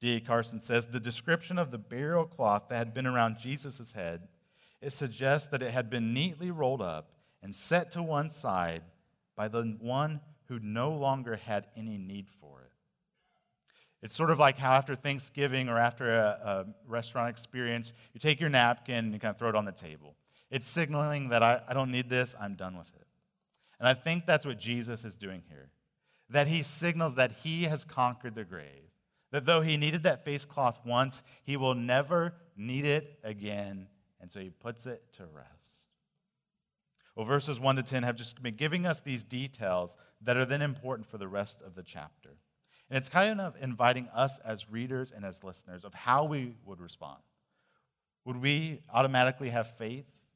D.A. 0.00 0.20
Carson 0.20 0.60
says 0.60 0.86
the 0.86 1.00
description 1.00 1.58
of 1.58 1.70
the 1.70 1.78
burial 1.78 2.24
cloth 2.24 2.68
that 2.68 2.76
had 2.76 2.94
been 2.94 3.06
around 3.06 3.38
Jesus' 3.38 3.92
head 3.92 4.28
it 4.80 4.92
suggests 4.92 5.48
that 5.48 5.62
it 5.62 5.72
had 5.72 5.90
been 5.90 6.12
neatly 6.12 6.50
rolled 6.50 6.82
up 6.82 7.10
and 7.42 7.54
set 7.54 7.90
to 7.92 8.02
one 8.02 8.30
side 8.30 8.82
by 9.36 9.48
the 9.48 9.76
one 9.80 10.20
who 10.46 10.58
no 10.60 10.90
longer 10.90 11.36
had 11.36 11.66
any 11.76 11.98
need 11.98 12.28
for 12.28 12.62
it. 12.62 12.67
It's 14.02 14.14
sort 14.14 14.30
of 14.30 14.38
like 14.38 14.58
how 14.58 14.72
after 14.72 14.94
Thanksgiving 14.94 15.68
or 15.68 15.78
after 15.78 16.10
a, 16.10 16.38
a 16.44 16.66
restaurant 16.86 17.30
experience, 17.30 17.92
you 18.14 18.20
take 18.20 18.40
your 18.40 18.48
napkin 18.48 19.06
and 19.06 19.12
you 19.12 19.18
kind 19.18 19.32
of 19.32 19.38
throw 19.38 19.48
it 19.48 19.56
on 19.56 19.64
the 19.64 19.72
table. 19.72 20.14
It's 20.50 20.68
signaling 20.68 21.30
that 21.30 21.42
I, 21.42 21.60
I 21.68 21.74
don't 21.74 21.90
need 21.90 22.08
this, 22.08 22.34
I'm 22.40 22.54
done 22.54 22.78
with 22.78 22.92
it. 22.94 23.06
And 23.78 23.88
I 23.88 23.94
think 23.94 24.26
that's 24.26 24.46
what 24.46 24.58
Jesus 24.58 25.04
is 25.04 25.16
doing 25.16 25.42
here. 25.48 25.70
That 26.30 26.46
he 26.46 26.62
signals 26.62 27.16
that 27.16 27.32
he 27.32 27.64
has 27.64 27.84
conquered 27.84 28.34
the 28.34 28.44
grave. 28.44 28.92
That 29.30 29.44
though 29.44 29.60
he 29.60 29.76
needed 29.76 30.04
that 30.04 30.24
face 30.24 30.44
cloth 30.44 30.80
once, 30.84 31.22
he 31.42 31.56
will 31.56 31.74
never 31.74 32.34
need 32.56 32.84
it 32.84 33.18
again 33.22 33.88
and 34.20 34.30
so 34.30 34.40
he 34.40 34.50
puts 34.50 34.86
it 34.86 35.02
to 35.16 35.24
rest. 35.24 35.48
Well, 37.14 37.26
verses 37.26 37.58
1 37.58 37.76
to 37.76 37.82
10 37.82 38.02
have 38.04 38.16
just 38.16 38.42
been 38.42 38.54
giving 38.54 38.86
us 38.86 39.00
these 39.00 39.24
details 39.24 39.96
that 40.22 40.36
are 40.36 40.44
then 40.44 40.62
important 40.62 41.06
for 41.06 41.18
the 41.18 41.28
rest 41.28 41.62
of 41.62 41.74
the 41.74 41.82
chapter. 41.82 42.27
And 42.90 42.96
it's 42.96 43.08
kind 43.08 43.40
of 43.40 43.54
inviting 43.60 44.08
us 44.14 44.38
as 44.38 44.70
readers 44.70 45.12
and 45.14 45.24
as 45.24 45.44
listeners 45.44 45.84
of 45.84 45.92
how 45.94 46.24
we 46.24 46.56
would 46.64 46.80
respond. 46.80 47.18
Would 48.24 48.40
we 48.40 48.80
automatically 48.92 49.50
have 49.50 49.76
faith, 49.76 50.26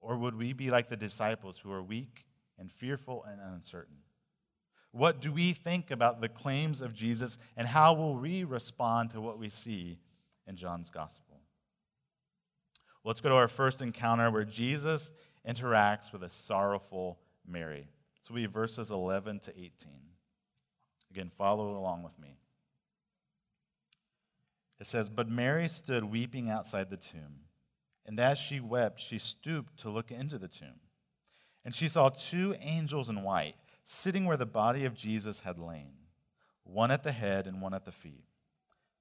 or 0.00 0.16
would 0.16 0.34
we 0.34 0.52
be 0.52 0.70
like 0.70 0.88
the 0.88 0.96
disciples 0.96 1.58
who 1.58 1.72
are 1.72 1.82
weak 1.82 2.26
and 2.58 2.70
fearful 2.70 3.24
and 3.24 3.40
uncertain? 3.40 3.96
What 4.92 5.20
do 5.20 5.30
we 5.32 5.52
think 5.52 5.90
about 5.90 6.20
the 6.20 6.28
claims 6.28 6.80
of 6.80 6.94
Jesus, 6.94 7.38
and 7.56 7.68
how 7.68 7.94
will 7.94 8.16
we 8.16 8.44
respond 8.44 9.10
to 9.10 9.20
what 9.20 9.38
we 9.38 9.48
see 9.48 9.98
in 10.46 10.56
John's 10.56 10.90
gospel? 10.90 11.40
Well, 13.02 13.10
let's 13.10 13.20
go 13.20 13.28
to 13.28 13.36
our 13.36 13.48
first 13.48 13.82
encounter 13.82 14.30
where 14.30 14.44
Jesus 14.44 15.10
interacts 15.48 16.12
with 16.12 16.22
a 16.22 16.28
sorrowful 16.28 17.18
Mary. 17.46 17.88
So 18.22 18.34
we 18.34 18.46
verses 18.46 18.90
11 18.90 19.40
to 19.40 19.50
18. 19.58 20.09
Again, 21.10 21.30
follow 21.30 21.76
along 21.76 22.02
with 22.02 22.18
me. 22.18 22.38
It 24.78 24.86
says, 24.86 25.10
But 25.10 25.28
Mary 25.28 25.68
stood 25.68 26.04
weeping 26.04 26.48
outside 26.48 26.90
the 26.90 26.96
tomb. 26.96 27.46
And 28.06 28.18
as 28.18 28.38
she 28.38 28.60
wept, 28.60 29.00
she 29.00 29.18
stooped 29.18 29.76
to 29.80 29.90
look 29.90 30.10
into 30.10 30.38
the 30.38 30.48
tomb. 30.48 30.80
And 31.64 31.74
she 31.74 31.88
saw 31.88 32.08
two 32.08 32.54
angels 32.60 33.08
in 33.08 33.22
white 33.22 33.54
sitting 33.84 34.24
where 34.24 34.36
the 34.36 34.46
body 34.46 34.84
of 34.84 34.94
Jesus 34.94 35.40
had 35.40 35.58
lain, 35.58 35.92
one 36.64 36.90
at 36.90 37.02
the 37.02 37.12
head 37.12 37.46
and 37.46 37.60
one 37.60 37.74
at 37.74 37.84
the 37.84 37.92
feet. 37.92 38.24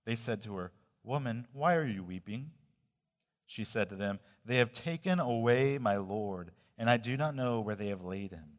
They 0.06 0.16
said 0.16 0.42
to 0.42 0.56
her, 0.58 0.72
Woman, 1.04 1.48
why 1.54 1.76
are 1.76 1.86
you 1.86 2.04
weeping? 2.04 2.52
She 3.46 3.64
said 3.64 3.90
to 3.90 3.96
them, 3.96 4.20
They 4.46 4.58
have 4.58 4.74
taken 4.74 5.20
away 5.20 5.78
my 5.78 5.98
Lord, 5.98 6.52
and 6.78 6.90
I 6.90 6.98
do 6.98 7.16
not 7.16 7.36
know 7.36 7.62
where 7.62 7.76
they 7.76 7.88
have 7.88 8.04
laid 8.04 8.32
him. 8.32 8.59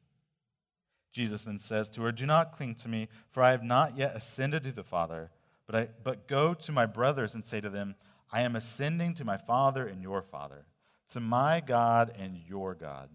Jesus 1.11 1.43
then 1.43 1.59
says 1.59 1.89
to 1.91 2.01
her, 2.03 2.11
Do 2.11 2.25
not 2.25 2.53
cling 2.53 2.75
to 2.75 2.89
me, 2.89 3.07
for 3.29 3.43
I 3.43 3.51
have 3.51 3.63
not 3.63 3.97
yet 3.97 4.15
ascended 4.15 4.63
to 4.63 4.71
the 4.71 4.83
Father, 4.83 5.31
but, 5.67 5.75
I, 5.75 5.89
but 6.03 6.27
go 6.27 6.53
to 6.53 6.71
my 6.71 6.85
brothers 6.85 7.35
and 7.35 7.45
say 7.45 7.61
to 7.61 7.69
them, 7.69 7.95
I 8.31 8.41
am 8.41 8.55
ascending 8.55 9.15
to 9.15 9.25
my 9.25 9.37
Father 9.37 9.85
and 9.85 10.01
your 10.01 10.21
Father, 10.21 10.65
to 11.09 11.19
my 11.19 11.59
God 11.59 12.13
and 12.17 12.37
your 12.47 12.73
God. 12.73 13.09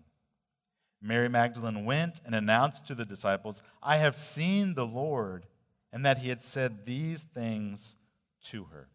Mary 1.00 1.28
Magdalene 1.28 1.84
went 1.84 2.20
and 2.24 2.34
announced 2.34 2.86
to 2.86 2.94
the 2.94 3.04
disciples, 3.04 3.62
I 3.82 3.96
have 3.96 4.16
seen 4.16 4.74
the 4.74 4.86
Lord, 4.86 5.46
and 5.92 6.04
that 6.04 6.18
he 6.18 6.28
had 6.28 6.40
said 6.40 6.84
these 6.84 7.24
things 7.24 7.96
to 8.44 8.64
her. 8.64 8.88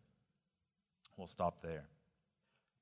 We'll 1.17 1.27
stop 1.27 1.61
there. 1.61 1.85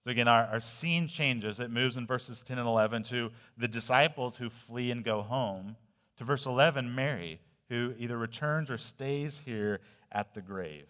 So 0.04 0.12
again, 0.12 0.28
our, 0.28 0.46
our 0.46 0.60
scene 0.60 1.08
changes. 1.08 1.60
It 1.60 1.72
moves 1.72 1.98
in 1.98 2.08
verses 2.08 2.42
10 2.42 2.58
and 2.58 2.68
11 2.68 3.04
to 3.04 3.32
the 3.58 3.68
disciples 3.68 4.38
who 4.38 4.50
flee 4.50 4.92
and 4.92 5.04
go 5.04 5.22
home, 5.22 5.76
to 6.20 6.26
verse 6.26 6.46
11, 6.46 6.94
Mary, 6.94 7.40
who 7.70 7.94
either 7.98 8.18
returns 8.18 8.70
or 8.70 8.78
stays 8.78 9.42
here 9.46 9.80
at 10.12 10.34
the 10.34 10.42
grave. 10.42 10.86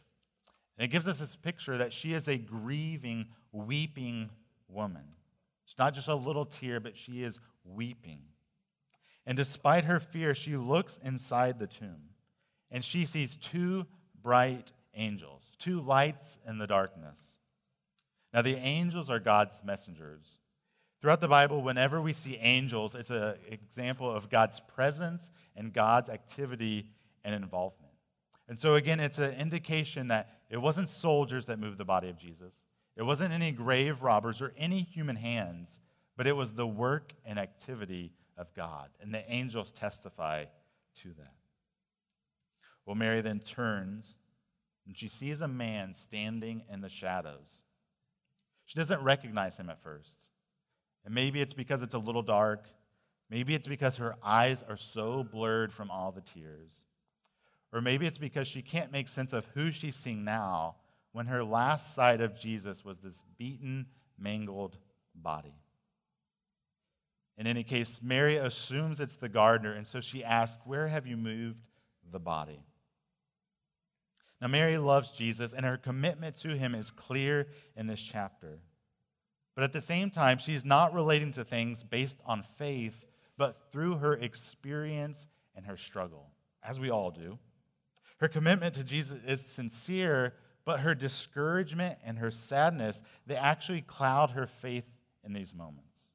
And 0.75 0.85
it 0.85 0.87
gives 0.87 1.07
us 1.07 1.19
this 1.19 1.35
picture 1.35 1.77
that 1.77 1.93
she 1.93 2.13
is 2.13 2.27
a 2.27 2.37
grieving, 2.37 3.27
weeping 3.51 4.31
woman. 4.67 5.03
It's 5.67 5.77
not 5.77 5.93
just 5.93 6.07
a 6.07 6.15
little 6.15 6.45
tear, 6.45 6.79
but 6.79 6.97
she 6.97 7.21
is 7.21 7.39
weeping. 7.63 8.21
And 9.27 9.37
despite 9.37 9.83
her 9.83 9.99
fear, 9.99 10.33
she 10.33 10.57
looks 10.57 10.97
inside 11.03 11.59
the 11.59 11.67
tomb 11.67 12.09
and 12.71 12.83
she 12.83 13.05
sees 13.05 13.35
two 13.35 13.85
bright 14.19 14.71
angels, 14.95 15.43
two 15.59 15.79
lights 15.79 16.39
in 16.47 16.57
the 16.57 16.65
darkness. 16.65 17.37
Now, 18.33 18.41
the 18.41 18.55
angels 18.55 19.11
are 19.11 19.19
God's 19.19 19.61
messengers. 19.63 20.39
Throughout 21.01 21.21
the 21.21 21.27
Bible, 21.27 21.61
whenever 21.61 22.01
we 22.01 22.11
see 22.11 22.35
angels, 22.37 22.93
it's 22.93 23.09
an 23.09 23.35
example 23.47 24.11
of 24.11 24.29
God's 24.29 24.59
presence 24.59 25.31
and 25.55 25.71
God's 25.71 26.09
activity 26.09 26.89
and 27.23 27.33
involvement. 27.33 27.93
And 28.49 28.59
so, 28.59 28.75
again, 28.75 28.99
it's 28.99 29.19
an 29.19 29.33
indication 29.35 30.07
that 30.07 30.39
it 30.49 30.57
wasn't 30.57 30.89
soldiers 30.89 31.45
that 31.45 31.59
moved 31.59 31.77
the 31.77 31.85
body 31.85 32.09
of 32.09 32.17
Jesus, 32.17 32.63
it 32.97 33.03
wasn't 33.03 33.33
any 33.33 33.51
grave 33.51 34.03
robbers 34.03 34.41
or 34.41 34.53
any 34.57 34.81
human 34.81 35.15
hands, 35.15 35.79
but 36.17 36.27
it 36.27 36.35
was 36.35 36.53
the 36.53 36.67
work 36.67 37.13
and 37.23 37.39
activity 37.39 38.11
of 38.37 38.53
God. 38.53 38.89
And 38.99 39.13
the 39.13 39.23
angels 39.31 39.71
testify 39.71 40.45
to 40.95 41.13
that. 41.17 41.33
Well, 42.85 42.95
Mary 42.95 43.21
then 43.21 43.39
turns 43.39 44.15
and 44.85 44.97
she 44.97 45.07
sees 45.07 45.39
a 45.39 45.47
man 45.47 45.93
standing 45.93 46.63
in 46.67 46.81
the 46.81 46.89
shadows. 46.89 47.63
She 48.65 48.75
doesn't 48.75 49.03
recognize 49.03 49.55
him 49.55 49.69
at 49.69 49.81
first. 49.81 50.28
And 51.09 51.15
maybe 51.15 51.41
it's 51.41 51.55
because 51.55 51.81
it's 51.81 51.95
a 51.95 51.99
little 51.99 52.21
dark. 52.21 52.67
Maybe 53.31 53.55
it's 53.55 53.67
because 53.67 53.97
her 53.97 54.13
eyes 54.23 54.63
are 54.69 54.77
so 54.77 55.23
blurred 55.23 55.73
from 55.73 55.89
all 55.89 56.11
the 56.11 56.21
tears. 56.21 56.83
Or 57.73 57.81
maybe 57.81 58.05
it's 58.05 58.19
because 58.19 58.47
she 58.47 58.61
can't 58.61 58.91
make 58.91 59.07
sense 59.07 59.33
of 59.33 59.47
who 59.55 59.71
she's 59.71 59.95
seeing 59.95 60.23
now 60.23 60.75
when 61.11 61.25
her 61.25 61.43
last 61.43 61.95
sight 61.95 62.21
of 62.21 62.39
Jesus 62.39 62.85
was 62.85 62.99
this 62.99 63.23
beaten, 63.39 63.87
mangled 64.19 64.77
body. 65.15 65.55
In 67.39 67.47
any 67.47 67.63
case, 67.63 68.01
Mary 68.03 68.35
assumes 68.35 68.99
it's 68.99 69.15
the 69.15 69.29
gardener, 69.29 69.73
and 69.73 69.87
so 69.87 70.01
she 70.01 70.23
asks, 70.23 70.59
Where 70.63 70.89
have 70.89 71.07
you 71.07 71.17
moved 71.17 71.63
the 72.11 72.19
body? 72.19 72.61
Now, 74.39 74.47
Mary 74.49 74.77
loves 74.77 75.09
Jesus, 75.09 75.53
and 75.53 75.65
her 75.65 75.77
commitment 75.77 76.35
to 76.41 76.55
him 76.55 76.75
is 76.75 76.91
clear 76.91 77.47
in 77.75 77.87
this 77.87 77.99
chapter. 77.99 78.59
But 79.59 79.65
at 79.65 79.73
the 79.73 79.81
same 79.81 80.09
time, 80.09 80.37
she's 80.37 80.63
not 80.63 80.93
relating 80.93 81.33
to 81.33 81.43
things 81.43 81.83
based 81.83 82.21
on 82.25 82.43
faith, 82.43 83.03
but 83.35 83.69
through 83.73 83.97
her 83.97 84.13
experience 84.13 85.27
and 85.53 85.65
her 85.65 85.75
struggle, 85.75 86.29
as 86.63 86.79
we 86.79 86.89
all 86.89 87.11
do. 87.11 87.37
Her 88.19 88.29
commitment 88.29 88.75
to 88.75 88.85
Jesus 88.85 89.19
is 89.27 89.45
sincere, 89.45 90.33
but 90.63 90.79
her 90.79 90.95
discouragement 90.95 91.99
and 92.05 92.19
her 92.19 92.31
sadness, 92.31 93.03
they 93.27 93.35
actually 93.35 93.81
cloud 93.81 94.31
her 94.31 94.47
faith 94.47 94.85
in 95.25 95.33
these 95.33 95.53
moments. 95.53 96.07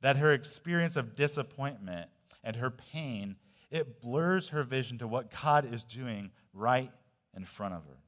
That 0.00 0.18
her 0.18 0.32
experience 0.32 0.94
of 0.94 1.16
disappointment 1.16 2.10
and 2.44 2.54
her 2.54 2.70
pain, 2.70 3.34
it 3.72 4.00
blurs 4.00 4.50
her 4.50 4.62
vision 4.62 4.98
to 4.98 5.08
what 5.08 5.34
God 5.42 5.66
is 5.74 5.82
doing 5.82 6.30
right 6.52 6.92
in 7.36 7.44
front 7.44 7.74
of 7.74 7.84
her. 7.86 7.98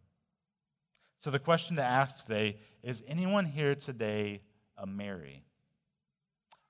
So 1.19 1.33
the 1.33 1.41
question 1.41 1.75
to 1.75 1.83
ask 1.83 2.25
today 2.25 2.59
is 2.85 3.03
anyone 3.09 3.47
here 3.47 3.75
today 3.75 4.43
a 4.77 4.87
Mary? 4.87 5.45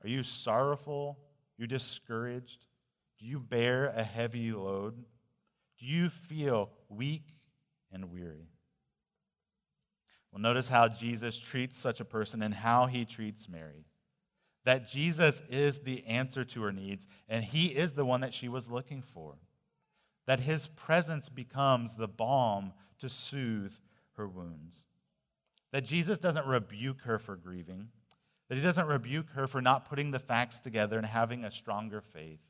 Are 0.03 0.09
you 0.09 0.23
sorrowful? 0.23 1.19
You 1.59 1.67
discouraged? 1.67 2.65
Do 3.19 3.27
you 3.27 3.41
bear 3.41 3.87
a 3.87 4.03
heavy 4.03 4.53
load? 4.53 5.05
Do 5.79 5.87
you 5.87 6.09
feel 6.09 6.71
weak 6.89 7.35
and 7.93 8.11
weary? 8.11 8.51
Well, 10.31 10.41
notice 10.43 10.69
how 10.69 10.89
Jesus 10.89 11.39
treats 11.39 11.79
such 11.79 12.01
a 12.01 12.05
person 12.05 12.43
and 12.43 12.53
how 12.53 12.87
he 12.87 13.05
treats 13.05 13.49
Mary. 13.49 13.87
That 14.65 14.87
Jesus 14.87 15.43
is 15.49 15.79
the 15.81 16.05
answer 16.07 16.45
to 16.45 16.63
her 16.63 16.73
needs, 16.73 17.07
and 17.29 17.45
he 17.45 17.69
is 17.69 17.93
the 17.93 18.05
one 18.05 18.21
that 18.21 18.35
she 18.35 18.49
was 18.49 18.71
looking 18.71 19.01
for. 19.01 19.37
That 20.27 20.41
his 20.41 20.67
presence 20.67 21.29
becomes 21.29 21.95
the 21.95 22.09
balm 22.09 22.73
to 22.99 23.09
soothe 23.09 23.75
her 24.17 24.29
wounds. 24.29 24.87
That 25.73 25.85
Jesus 25.85 26.19
doesn't 26.19 26.47
rebuke 26.47 27.03
her 27.03 27.19
for 27.19 27.37
grieving, 27.37 27.89
that 28.49 28.57
he 28.57 28.61
doesn't 28.61 28.87
rebuke 28.87 29.31
her 29.31 29.47
for 29.47 29.61
not 29.61 29.89
putting 29.89 30.11
the 30.11 30.19
facts 30.19 30.61
together 30.61 30.97
and 30.97 31.07
having 31.07 31.45
a 31.45 31.51
stronger 31.51 32.01
faith. 32.01 32.41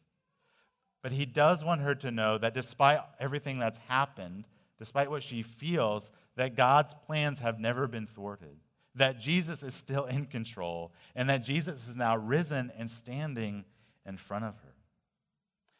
But 1.02 1.12
he 1.12 1.24
does 1.24 1.64
want 1.64 1.82
her 1.82 1.94
to 1.96 2.10
know 2.10 2.36
that 2.38 2.54
despite 2.54 3.00
everything 3.18 3.58
that's 3.58 3.78
happened, 3.88 4.46
despite 4.78 5.10
what 5.10 5.22
she 5.22 5.42
feels, 5.42 6.10
that 6.36 6.56
God's 6.56 6.94
plans 6.94 7.38
have 7.38 7.58
never 7.58 7.86
been 7.86 8.06
thwarted, 8.06 8.58
that 8.94 9.20
Jesus 9.20 9.62
is 9.62 9.74
still 9.74 10.04
in 10.04 10.26
control, 10.26 10.92
and 11.14 11.30
that 11.30 11.44
Jesus 11.44 11.88
is 11.88 11.96
now 11.96 12.16
risen 12.16 12.72
and 12.76 12.90
standing 12.90 13.64
in 14.04 14.16
front 14.16 14.44
of 14.44 14.56
her. 14.56 14.74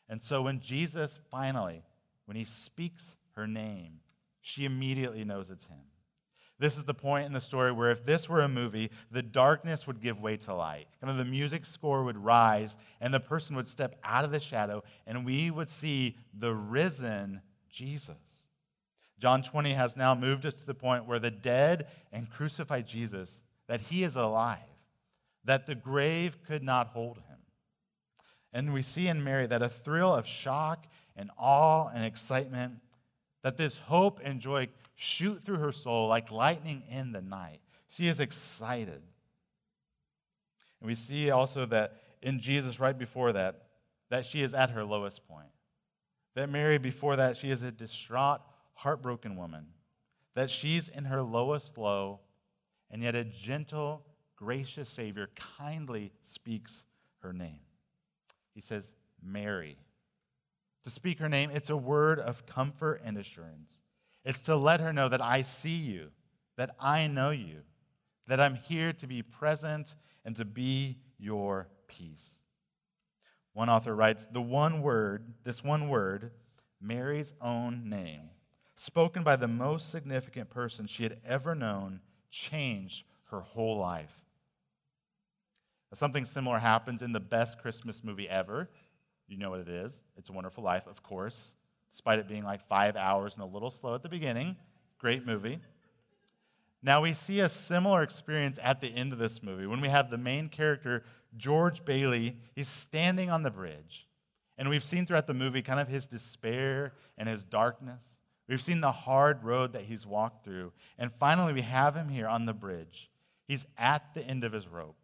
And 0.09 0.23
so 0.23 0.43
when 0.43 0.61
Jesus 0.61 1.19
finally, 1.31 1.83
when 2.27 2.37
he 2.37 2.45
speaks 2.45 3.17
her 3.35 3.47
name, 3.47 4.01
she 4.41 4.65
immediately 4.65 5.25
knows 5.25 5.51
it's 5.51 5.67
him. 5.67 5.83
This 6.59 6.79
is 6.79 6.85
the 6.85 6.95
point 6.95 7.27
in 7.27 7.35
the 7.35 7.41
story 7.41 7.71
where 7.71 7.91
if 7.91 8.05
this 8.05 8.29
were 8.29 8.41
a 8.41 8.49
movie, 8.49 8.91
the 9.11 9.23
darkness 9.23 9.87
would 9.87 10.01
give 10.01 10.21
way 10.21 10.39
to 10.39 10.55
light. 10.55 10.87
Kind 11.01 11.11
of 11.11 11.19
the 11.19 11.31
music 11.31 11.67
score 11.67 12.03
would 12.03 12.17
rise, 12.17 12.79
and 13.01 13.13
the 13.13 13.21
person 13.21 13.57
would 13.57 13.69
step 13.69 13.97
out 14.03 14.25
of 14.25 14.33
the 14.33 14.41
shadow, 14.41 14.83
and 15.07 15.27
we 15.27 15.51
would 15.51 15.69
see 15.69 16.17
the 16.33 16.55
risen 16.55 17.43
Jesus. 17.69 18.17
John 19.19 19.43
20 19.43 19.73
has 19.73 19.97
now 19.97 20.15
moved 20.15 20.47
us 20.47 20.55
to 20.55 20.67
the 20.67 20.75
point 20.75 21.07
where 21.07 21.19
the 21.19 21.31
dead 21.31 21.89
and 22.11 22.31
crucified 22.31 22.87
Jesus, 22.87 23.43
that 23.67 23.83
he 23.83 24.03
is 24.03 24.17
alive, 24.17 24.59
that 25.45 25.67
the 25.67 25.75
grave 25.75 26.43
could 26.43 26.63
not 26.63 26.89
hold 26.89 27.19
him. 27.19 27.39
And 28.53 28.73
we 28.73 28.81
see 28.81 29.09
in 29.09 29.23
Mary 29.23 29.47
that 29.47 29.61
a 29.61 29.69
thrill 29.69 30.15
of 30.15 30.27
shock 30.27 30.87
and 31.17 31.31
awe 31.39 31.89
and 31.89 32.05
excitement, 32.05 32.77
that 33.43 33.59
this 33.59 33.79
hope 33.79 34.21
and 34.25 34.41
joy 34.41 34.69
shoot 34.97 35.45
through 35.45 35.59
her 35.59 35.73
soul 35.73 36.09
like 36.09 36.33
lightning 36.33 36.83
in 36.91 37.13
the 37.13 37.23
night. 37.23 37.61
She 37.87 38.09
is 38.09 38.19
excited. 38.19 39.03
And 40.81 40.89
we 40.89 40.95
see 40.95 41.31
also 41.31 41.67
that 41.67 42.03
in 42.23 42.41
Jesus, 42.41 42.81
right 42.81 42.99
before 42.99 43.33
that, 43.33 43.63
that 44.09 44.25
she 44.25 44.43
is 44.43 44.55
at 44.55 44.71
her 44.71 44.85
lowest 44.85 45.29
point. 45.29 45.49
That 46.35 46.51
Mary, 46.51 46.79
before 46.79 47.17
that, 47.17 47.37
she 47.37 47.51
is 47.51 47.63
a 47.63 47.71
distraught, 47.71 48.41
heartbroken 48.75 49.37
woman, 49.37 49.67
that 50.35 50.51
she's 50.51 50.89
in 50.89 51.05
her 51.05 51.23
lowest 51.23 51.79
low, 51.79 52.21
and 52.91 53.03
yet 53.03 53.15
a 53.15 53.25
gentle, 53.25 54.05
gracious 54.37 54.89
Savior 54.89 55.29
kindly 55.59 56.13
speaks 56.23 56.85
her 57.21 57.33
name. 57.33 57.61
He 58.55 58.61
says, 58.61 58.93
Mary. 59.23 59.77
To 60.85 60.91
speak 60.91 61.19
her 61.19 61.29
name, 61.29 61.51
it's 61.53 61.71
a 61.71 61.77
word 61.77 62.19
of 62.19 62.47
comfort 62.47 63.01
and 63.05 63.19
assurance. 63.19 63.73
It's 64.27 64.43
to 64.43 64.57
let 64.57 64.81
her 64.81 64.93
know 64.93 65.09
that 65.09 65.23
I 65.23 65.43
see 65.43 65.77
you, 65.77 66.09
that 66.57 66.75
I 66.81 67.07
know 67.07 67.31
you, 67.31 67.61
that 68.27 68.41
I'm 68.41 68.57
here 68.57 68.93
to 68.95 69.07
be 69.07 69.23
present 69.23 69.95
and 70.25 70.35
to 70.35 70.45
be 70.45 70.99
your 71.17 71.69
peace. 71.87 72.41
One 73.53 73.69
author 73.71 73.95
writes, 73.95 74.27
The 74.27 74.43
one 74.43 74.83
word, 74.83 75.33
this 75.45 75.63
one 75.63 75.89
word, 75.89 76.33
Mary's 76.81 77.35
own 77.41 77.89
name, 77.89 78.31
spoken 78.75 79.23
by 79.23 79.37
the 79.37 79.47
most 79.47 79.91
significant 79.91 80.51
person 80.51 80.89
she 80.89 81.05
had 81.05 81.19
ever 81.25 81.55
known, 81.55 82.01
changed 82.29 83.05
her 83.31 83.43
whole 83.43 83.79
life. 83.79 84.25
Something 85.95 86.25
similar 86.25 86.59
happens 86.59 87.01
in 87.01 87.13
the 87.13 87.21
best 87.21 87.61
Christmas 87.61 88.03
movie 88.03 88.29
ever. 88.29 88.69
You 89.29 89.39
know 89.39 89.51
what 89.51 89.61
it 89.61 89.69
is. 89.69 90.03
It's 90.17 90.29
a 90.29 90.33
Wonderful 90.33 90.65
Life, 90.65 90.89
of 90.89 91.03
course, 91.03 91.55
despite 91.97 92.19
it 92.19 92.29
being 92.29 92.45
like 92.45 92.61
five 92.61 92.95
hours 92.95 93.33
and 93.33 93.43
a 93.43 93.47
little 93.47 93.71
slow 93.71 93.95
at 93.95 94.03
the 94.03 94.09
beginning. 94.11 94.55
Great 94.99 95.25
movie. 95.25 95.59
Now 96.83 97.01
we 97.01 97.15
see 97.15 97.41
a 97.41 97.49
similar 97.49 98.03
experience 98.03 98.59
at 98.63 98.83
the 98.83 98.89
end 98.89 99.15
of 99.15 99.19
this 99.19 99.43
movie 99.43 99.65
when 99.65 99.81
we 99.81 99.89
have 99.89 100.11
the 100.11 100.19
main 100.19 100.51
character, 100.51 101.05
George 101.39 101.87
Bailey. 101.87 102.37
He's 102.55 102.69
standing 102.69 103.31
on 103.31 103.45
the 103.45 103.51
bridge. 103.51 104.07
And 104.59 104.69
we've 104.69 104.85
seen 104.85 105.07
throughout 105.07 105.27
the 105.27 105.33
movie 105.33 105.63
kind 105.63 105.81
of 105.81 105.89
his 105.89 106.07
despair 106.07 106.93
and 107.17 107.31
his 107.31 107.45
darkness. 107.45 108.21
We've 108.47 108.61
seen 108.61 108.83
the 108.83 108.93
hard 108.93 109.43
road 109.43 109.73
that 109.73 109.85
he's 109.85 110.07
walked 110.07 110.45
through. 110.45 110.75
And 110.99 111.11
finally, 111.11 111.55
we 111.55 111.63
have 111.63 111.95
him 111.95 112.11
here 112.11 112.29
on 112.29 112.45
the 112.45 112.53
bridge. 112.53 113.11
He's 113.49 113.67
at 113.79 114.13
the 114.13 114.23
end 114.23 114.45
of 114.45 114.53
his 114.53 114.69
rope. 114.69 114.99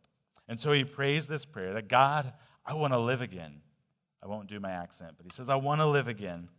And 0.46 0.60
so 0.60 0.72
he 0.72 0.84
prays 0.84 1.26
this 1.26 1.46
prayer 1.46 1.72
that 1.72 1.88
God, 1.88 2.34
I 2.66 2.74
want 2.74 2.92
to 2.92 2.98
live 2.98 3.22
again. 3.22 3.62
I 4.22 4.26
won't 4.26 4.46
do 4.46 4.60
my 4.60 4.72
accent, 4.72 5.14
but 5.16 5.24
he 5.24 5.32
says, 5.32 5.48
I 5.48 5.56
want 5.56 5.80
to 5.80 5.86
live 5.86 6.06
again. 6.06 6.50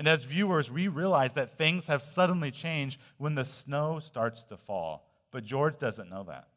And 0.00 0.08
as 0.08 0.24
viewers, 0.24 0.70
we 0.70 0.88
realize 0.88 1.34
that 1.34 1.58
things 1.58 1.88
have 1.88 2.02
suddenly 2.02 2.50
changed 2.50 2.98
when 3.18 3.34
the 3.34 3.44
snow 3.44 3.98
starts 3.98 4.42
to 4.44 4.56
fall. 4.56 5.06
But 5.30 5.44
George 5.44 5.76
doesn't 5.76 6.08
know 6.08 6.22
that. 6.22 6.48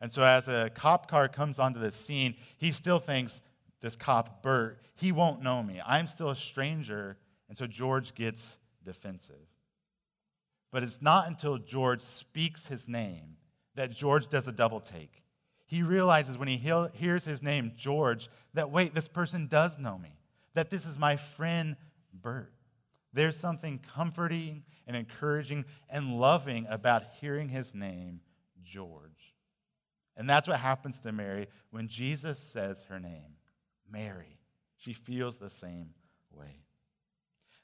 And 0.00 0.12
so 0.12 0.22
as 0.22 0.46
a 0.46 0.70
cop 0.72 1.10
car 1.10 1.26
comes 1.26 1.58
onto 1.58 1.80
the 1.80 1.90
scene, 1.90 2.36
he 2.56 2.70
still 2.70 3.00
thinks, 3.00 3.40
this 3.80 3.96
cop, 3.96 4.40
Bert, 4.44 4.80
he 4.94 5.10
won't 5.10 5.42
know 5.42 5.64
me. 5.64 5.82
I'm 5.84 6.06
still 6.06 6.30
a 6.30 6.36
stranger 6.36 7.16
and 7.48 7.58
so 7.58 7.66
George 7.66 8.14
gets 8.14 8.58
defensive. 8.84 9.48
But 10.70 10.84
it's 10.84 11.02
not 11.02 11.26
until 11.26 11.58
George 11.58 12.02
speaks 12.02 12.68
his 12.68 12.86
name 12.86 13.36
that 13.74 13.90
George 13.90 14.28
does 14.28 14.46
a 14.46 14.52
double 14.52 14.78
take. 14.78 15.24
He 15.66 15.82
realizes 15.82 16.38
when 16.38 16.46
he 16.46 16.56
hears 16.56 17.24
his 17.24 17.42
name, 17.42 17.72
George, 17.74 18.28
that 18.52 18.70
wait, 18.70 18.94
this 18.94 19.08
person 19.08 19.48
does 19.48 19.76
know 19.76 19.98
me, 19.98 20.20
that 20.54 20.70
this 20.70 20.86
is 20.86 21.00
my 21.00 21.16
friend 21.16 21.74
There's 23.12 23.36
something 23.36 23.80
comforting 23.94 24.64
and 24.86 24.96
encouraging 24.96 25.64
and 25.88 26.18
loving 26.18 26.66
about 26.68 27.04
hearing 27.20 27.48
his 27.48 27.74
name, 27.74 28.20
George. 28.62 29.34
And 30.16 30.28
that's 30.28 30.48
what 30.48 30.58
happens 30.58 31.00
to 31.00 31.12
Mary 31.12 31.48
when 31.70 31.88
Jesus 31.88 32.38
says 32.38 32.84
her 32.84 32.98
name, 32.98 33.36
Mary. 33.90 34.38
She 34.76 34.92
feels 34.92 35.38
the 35.38 35.50
same 35.50 35.90
way. 36.32 36.64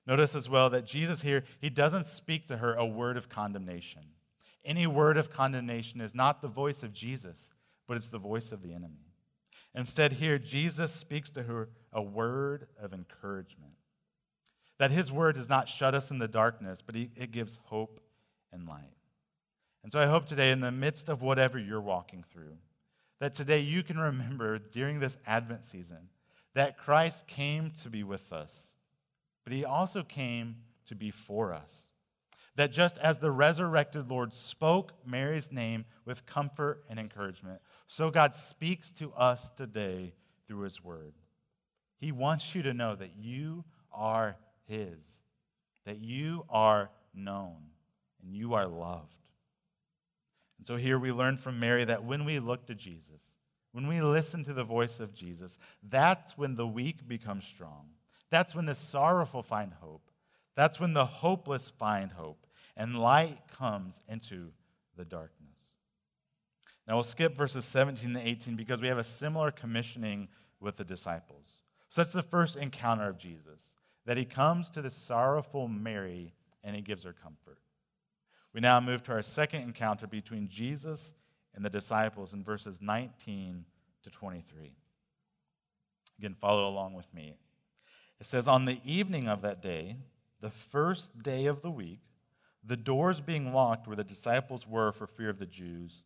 Notice 0.06 0.34
as 0.34 0.48
well 0.48 0.70
that 0.70 0.86
Jesus 0.86 1.22
here, 1.22 1.44
he 1.60 1.70
doesn't 1.70 2.06
speak 2.06 2.46
to 2.46 2.56
her 2.56 2.74
a 2.74 2.86
word 2.86 3.16
of 3.16 3.28
condemnation. 3.28 4.02
Any 4.64 4.86
word 4.86 5.16
of 5.16 5.30
condemnation 5.30 6.00
is 6.00 6.14
not 6.14 6.42
the 6.42 6.48
voice 6.48 6.82
of 6.82 6.92
Jesus, 6.92 7.52
but 7.86 7.96
it's 7.96 8.08
the 8.08 8.18
voice 8.18 8.52
of 8.52 8.62
the 8.62 8.72
enemy. 8.72 9.10
Instead, 9.74 10.14
here, 10.14 10.38
Jesus 10.38 10.92
speaks 10.92 11.30
to 11.32 11.44
her 11.44 11.68
a 11.92 12.02
word 12.02 12.66
of 12.80 12.92
encouragement. 12.92 13.74
That 14.80 14.90
his 14.90 15.12
word 15.12 15.36
does 15.36 15.48
not 15.50 15.68
shut 15.68 15.94
us 15.94 16.10
in 16.10 16.18
the 16.18 16.26
darkness, 16.26 16.82
but 16.84 16.96
it 16.96 17.30
gives 17.30 17.60
hope 17.64 18.00
and 18.50 18.66
light. 18.66 18.96
And 19.82 19.92
so 19.92 20.00
I 20.00 20.06
hope 20.06 20.26
today, 20.26 20.50
in 20.50 20.60
the 20.60 20.72
midst 20.72 21.08
of 21.08 21.22
whatever 21.22 21.58
you're 21.58 21.80
walking 21.82 22.24
through, 22.28 22.56
that 23.20 23.34
today 23.34 23.60
you 23.60 23.82
can 23.82 23.98
remember 23.98 24.56
during 24.56 24.98
this 24.98 25.18
Advent 25.26 25.66
season 25.66 26.08
that 26.54 26.78
Christ 26.78 27.28
came 27.28 27.72
to 27.82 27.90
be 27.90 28.02
with 28.02 28.32
us, 28.32 28.74
but 29.44 29.52
he 29.52 29.66
also 29.66 30.02
came 30.02 30.56
to 30.86 30.94
be 30.94 31.10
for 31.10 31.52
us. 31.52 31.92
That 32.56 32.72
just 32.72 32.96
as 32.98 33.18
the 33.18 33.30
resurrected 33.30 34.10
Lord 34.10 34.32
spoke 34.32 34.94
Mary's 35.06 35.52
name 35.52 35.84
with 36.06 36.24
comfort 36.24 36.82
and 36.88 36.98
encouragement, 36.98 37.60
so 37.86 38.10
God 38.10 38.34
speaks 38.34 38.90
to 38.92 39.12
us 39.12 39.50
today 39.50 40.14
through 40.48 40.60
his 40.60 40.82
word. 40.82 41.12
He 41.98 42.12
wants 42.12 42.54
you 42.54 42.62
to 42.62 42.72
know 42.72 42.94
that 42.96 43.12
you 43.18 43.64
are 43.92 44.36
his, 44.70 45.22
that 45.84 45.98
you 45.98 46.44
are 46.48 46.90
known, 47.12 47.56
and 48.22 48.34
you 48.34 48.54
are 48.54 48.66
loved. 48.66 49.16
And 50.58 50.66
so 50.66 50.76
here 50.76 50.98
we 50.98 51.10
learn 51.10 51.36
from 51.36 51.58
Mary 51.58 51.84
that 51.84 52.04
when 52.04 52.24
we 52.24 52.38
look 52.38 52.66
to 52.66 52.74
Jesus, 52.74 53.34
when 53.72 53.86
we 53.86 54.00
listen 54.00 54.44
to 54.44 54.52
the 54.52 54.64
voice 54.64 55.00
of 55.00 55.14
Jesus, 55.14 55.58
that's 55.82 56.36
when 56.36 56.54
the 56.54 56.66
weak 56.66 57.08
become 57.08 57.40
strong. 57.40 57.90
That's 58.30 58.54
when 58.54 58.66
the 58.66 58.74
sorrowful 58.74 59.42
find 59.42 59.72
hope. 59.80 60.10
That's 60.56 60.78
when 60.78 60.92
the 60.92 61.06
hopeless 61.06 61.68
find 61.68 62.12
hope 62.12 62.46
and 62.76 62.98
light 62.98 63.38
comes 63.56 64.02
into 64.08 64.52
the 64.96 65.04
darkness. 65.04 65.36
Now 66.86 66.94
we'll 66.94 67.02
skip 67.02 67.36
verses 67.36 67.64
17 67.64 68.14
to 68.14 68.28
18 68.28 68.56
because 68.56 68.80
we 68.80 68.88
have 68.88 68.98
a 68.98 69.04
similar 69.04 69.50
commissioning 69.50 70.28
with 70.60 70.76
the 70.76 70.84
disciples. 70.84 71.58
So 71.88 72.02
that's 72.02 72.12
the 72.12 72.22
first 72.22 72.56
encounter 72.56 73.08
of 73.08 73.18
Jesus, 73.18 73.62
that 74.10 74.16
he 74.16 74.24
comes 74.24 74.68
to 74.68 74.82
the 74.82 74.90
sorrowful 74.90 75.68
Mary 75.68 76.34
and 76.64 76.74
he 76.74 76.82
gives 76.82 77.04
her 77.04 77.12
comfort. 77.12 77.58
We 78.52 78.60
now 78.60 78.80
move 78.80 79.04
to 79.04 79.12
our 79.12 79.22
second 79.22 79.62
encounter 79.62 80.08
between 80.08 80.48
Jesus 80.48 81.14
and 81.54 81.64
the 81.64 81.70
disciples 81.70 82.32
in 82.32 82.42
verses 82.42 82.80
19 82.82 83.64
to 84.02 84.10
23. 84.10 84.72
Again, 86.18 86.34
follow 86.40 86.68
along 86.68 86.94
with 86.94 87.14
me. 87.14 87.36
It 88.18 88.26
says, 88.26 88.48
On 88.48 88.64
the 88.64 88.80
evening 88.84 89.28
of 89.28 89.42
that 89.42 89.62
day, 89.62 89.98
the 90.40 90.50
first 90.50 91.22
day 91.22 91.46
of 91.46 91.62
the 91.62 91.70
week, 91.70 92.00
the 92.64 92.76
doors 92.76 93.20
being 93.20 93.54
locked 93.54 93.86
where 93.86 93.94
the 93.94 94.02
disciples 94.02 94.66
were 94.66 94.90
for 94.90 95.06
fear 95.06 95.30
of 95.30 95.38
the 95.38 95.46
Jews, 95.46 96.02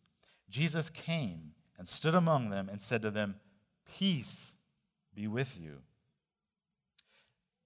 Jesus 0.47 0.91
came 0.91 1.53
and 1.75 1.87
stood 1.87 2.13
among 2.13 2.51
them 2.51 2.69
and 2.69 2.79
said 2.79 3.01
to 3.01 3.09
them, 3.09 3.37
Peace 3.97 4.53
be 5.15 5.25
with 5.25 5.59
you. 5.59 5.79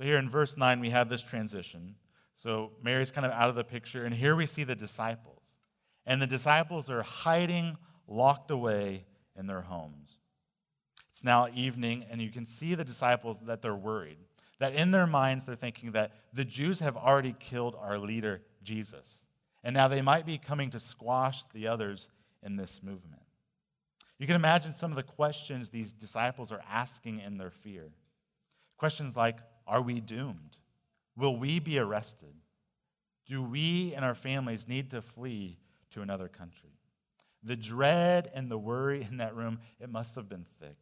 So 0.00 0.06
here 0.06 0.16
in 0.16 0.30
verse 0.30 0.56
9, 0.56 0.80
we 0.80 0.88
have 0.88 1.10
this 1.10 1.20
transition. 1.20 1.94
So 2.34 2.70
Mary's 2.82 3.12
kind 3.12 3.26
of 3.26 3.32
out 3.32 3.50
of 3.50 3.54
the 3.54 3.64
picture, 3.64 4.06
and 4.06 4.14
here 4.14 4.34
we 4.34 4.46
see 4.46 4.64
the 4.64 4.74
disciples. 4.74 5.42
And 6.06 6.22
the 6.22 6.26
disciples 6.26 6.88
are 6.88 7.02
hiding, 7.02 7.76
locked 8.08 8.50
away 8.50 9.04
in 9.38 9.46
their 9.46 9.60
homes. 9.60 10.16
It's 11.10 11.22
now 11.22 11.48
evening, 11.54 12.06
and 12.10 12.22
you 12.22 12.30
can 12.30 12.46
see 12.46 12.74
the 12.74 12.82
disciples 12.82 13.40
that 13.40 13.60
they're 13.60 13.74
worried. 13.74 14.16
That 14.58 14.72
in 14.72 14.90
their 14.90 15.06
minds, 15.06 15.44
they're 15.44 15.54
thinking 15.54 15.92
that 15.92 16.12
the 16.32 16.46
Jews 16.46 16.80
have 16.80 16.96
already 16.96 17.34
killed 17.38 17.76
our 17.78 17.98
leader, 17.98 18.40
Jesus. 18.62 19.26
And 19.62 19.74
now 19.74 19.88
they 19.88 20.00
might 20.00 20.24
be 20.24 20.38
coming 20.38 20.70
to 20.70 20.80
squash 20.80 21.42
the 21.52 21.68
others 21.68 22.08
in 22.42 22.56
this 22.56 22.82
movement. 22.82 23.20
You 24.18 24.26
can 24.26 24.36
imagine 24.36 24.72
some 24.72 24.92
of 24.92 24.96
the 24.96 25.02
questions 25.02 25.68
these 25.68 25.92
disciples 25.92 26.50
are 26.50 26.62
asking 26.70 27.20
in 27.20 27.36
their 27.36 27.50
fear. 27.50 27.90
Questions 28.78 29.14
like 29.14 29.36
Are 29.70 29.80
we 29.80 30.00
doomed? 30.00 30.56
Will 31.16 31.36
we 31.36 31.60
be 31.60 31.78
arrested? 31.78 32.34
Do 33.26 33.40
we 33.40 33.94
and 33.94 34.04
our 34.04 34.16
families 34.16 34.66
need 34.66 34.90
to 34.90 35.00
flee 35.00 35.58
to 35.92 36.02
another 36.02 36.26
country? 36.26 36.70
The 37.44 37.54
dread 37.54 38.32
and 38.34 38.50
the 38.50 38.58
worry 38.58 39.06
in 39.08 39.18
that 39.18 39.36
room, 39.36 39.60
it 39.78 39.88
must 39.88 40.16
have 40.16 40.28
been 40.28 40.44
thick. 40.58 40.76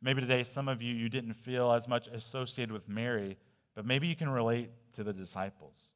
Maybe 0.00 0.22
today, 0.22 0.42
some 0.42 0.68
of 0.68 0.80
you, 0.80 0.94
you 0.94 1.10
didn't 1.10 1.34
feel 1.34 1.70
as 1.70 1.86
much 1.86 2.08
associated 2.08 2.72
with 2.72 2.88
Mary, 2.88 3.36
but 3.74 3.84
maybe 3.84 4.06
you 4.06 4.16
can 4.16 4.30
relate 4.30 4.70
to 4.94 5.04
the 5.04 5.12
disciples. 5.12 5.92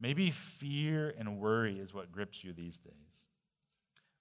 Maybe 0.00 0.32
fear 0.32 1.14
and 1.16 1.38
worry 1.38 1.78
is 1.78 1.94
what 1.94 2.10
grips 2.10 2.42
you 2.42 2.52
these 2.52 2.78
days. 2.78 3.28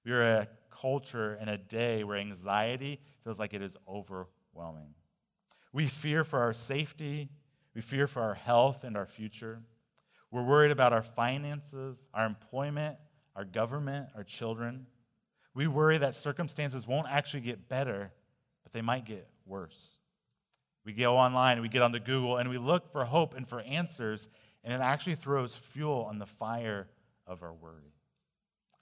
We 0.06 0.12
are 0.12 0.21
a 0.21 0.47
culture 0.69 1.39
and 1.41 1.50
a 1.50 1.58
day 1.58 2.04
where 2.04 2.17
anxiety 2.17 3.00
feels 3.24 3.39
like 3.39 3.56
it 3.56 3.63
is 3.63 3.78
overwhelming. 3.88 4.93
We 5.73 5.88
fear 5.88 6.23
for 6.23 6.39
our 6.39 6.53
safety, 6.53 7.29
we 7.73 7.81
fear 7.81 8.07
for 8.07 8.21
our 8.21 8.34
health 8.34 8.84
and 8.84 8.97
our 8.97 9.05
future. 9.05 9.62
We're 10.31 10.43
worried 10.43 10.71
about 10.71 10.93
our 10.93 11.01
finances, 11.01 12.10
our 12.13 12.25
employment, 12.25 12.97
our 13.36 13.45
government, 13.45 14.10
our 14.15 14.23
children. 14.23 14.88
We 15.53 15.67
worry 15.67 15.97
that 15.97 16.15
circumstances 16.15 16.88
won't 16.88 17.07
actually 17.10 17.41
get 17.41 17.67
better, 17.67 18.12
but 18.63 18.71
they 18.71 18.81
might 18.81 19.05
get 19.05 19.27
worse. 19.45 19.97
We 20.86 20.93
go 20.93 21.17
online, 21.17 21.62
we 21.62 21.69
get 21.69 21.81
onto 21.81 21.99
Google, 21.99 22.38
and 22.38 22.49
we 22.49 22.57
look 22.57 22.91
for 22.91 23.05
hope 23.05 23.36
and 23.36 23.47
for 23.47 23.60
answers, 23.62 24.27
and 24.63 24.73
it 24.73 24.81
actually 24.81 25.15
throws 25.15 25.55
fuel 25.55 26.05
on 26.10 26.17
the 26.17 26.25
fire 26.25 26.88
of 27.27 27.43
our 27.43 27.53
worry. 27.53 27.93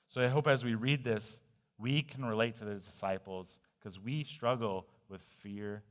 So 0.07 0.23
I 0.23 0.27
hope 0.27 0.47
as 0.47 0.63
we 0.63 0.75
read 0.75 1.03
this, 1.03 1.41
we 1.77 2.01
can 2.01 2.25
relate 2.25 2.55
to 2.55 2.65
the 2.65 2.75
disciples 2.75 3.59
because 3.79 3.99
we 3.99 4.23
struggle 4.23 4.87
with 5.07 5.21
fear 5.21 5.83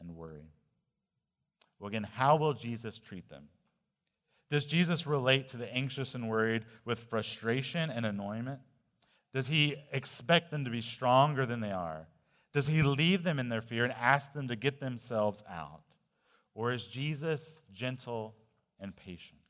and 0.00 0.16
worry. 0.16 0.50
Well, 1.78 1.88
again, 1.88 2.06
how 2.14 2.36
will 2.36 2.52
Jesus 2.52 2.98
treat 2.98 3.28
them? 3.28 3.48
Does 4.50 4.66
Jesus 4.66 5.06
relate 5.06 5.48
to 5.48 5.56
the 5.56 5.72
anxious 5.72 6.14
and 6.14 6.28
worried 6.28 6.64
with 6.84 6.98
frustration 6.98 7.88
and 7.88 8.04
annoyment? 8.04 8.60
Does 9.32 9.48
he 9.48 9.76
expect 9.92 10.50
them 10.50 10.64
to 10.64 10.70
be 10.70 10.80
stronger 10.80 11.46
than 11.46 11.60
they 11.60 11.70
are? 11.70 12.08
Does 12.52 12.66
he 12.66 12.82
leave 12.82 13.22
them 13.22 13.38
in 13.38 13.48
their 13.48 13.60
fear 13.60 13.84
and 13.84 13.92
ask 13.92 14.32
them 14.32 14.48
to 14.48 14.56
get 14.56 14.80
themselves 14.80 15.44
out? 15.48 15.82
Or 16.54 16.72
is 16.72 16.86
Jesus 16.86 17.62
gentle 17.72 18.34
and 18.80 18.94
patient? 18.94 19.40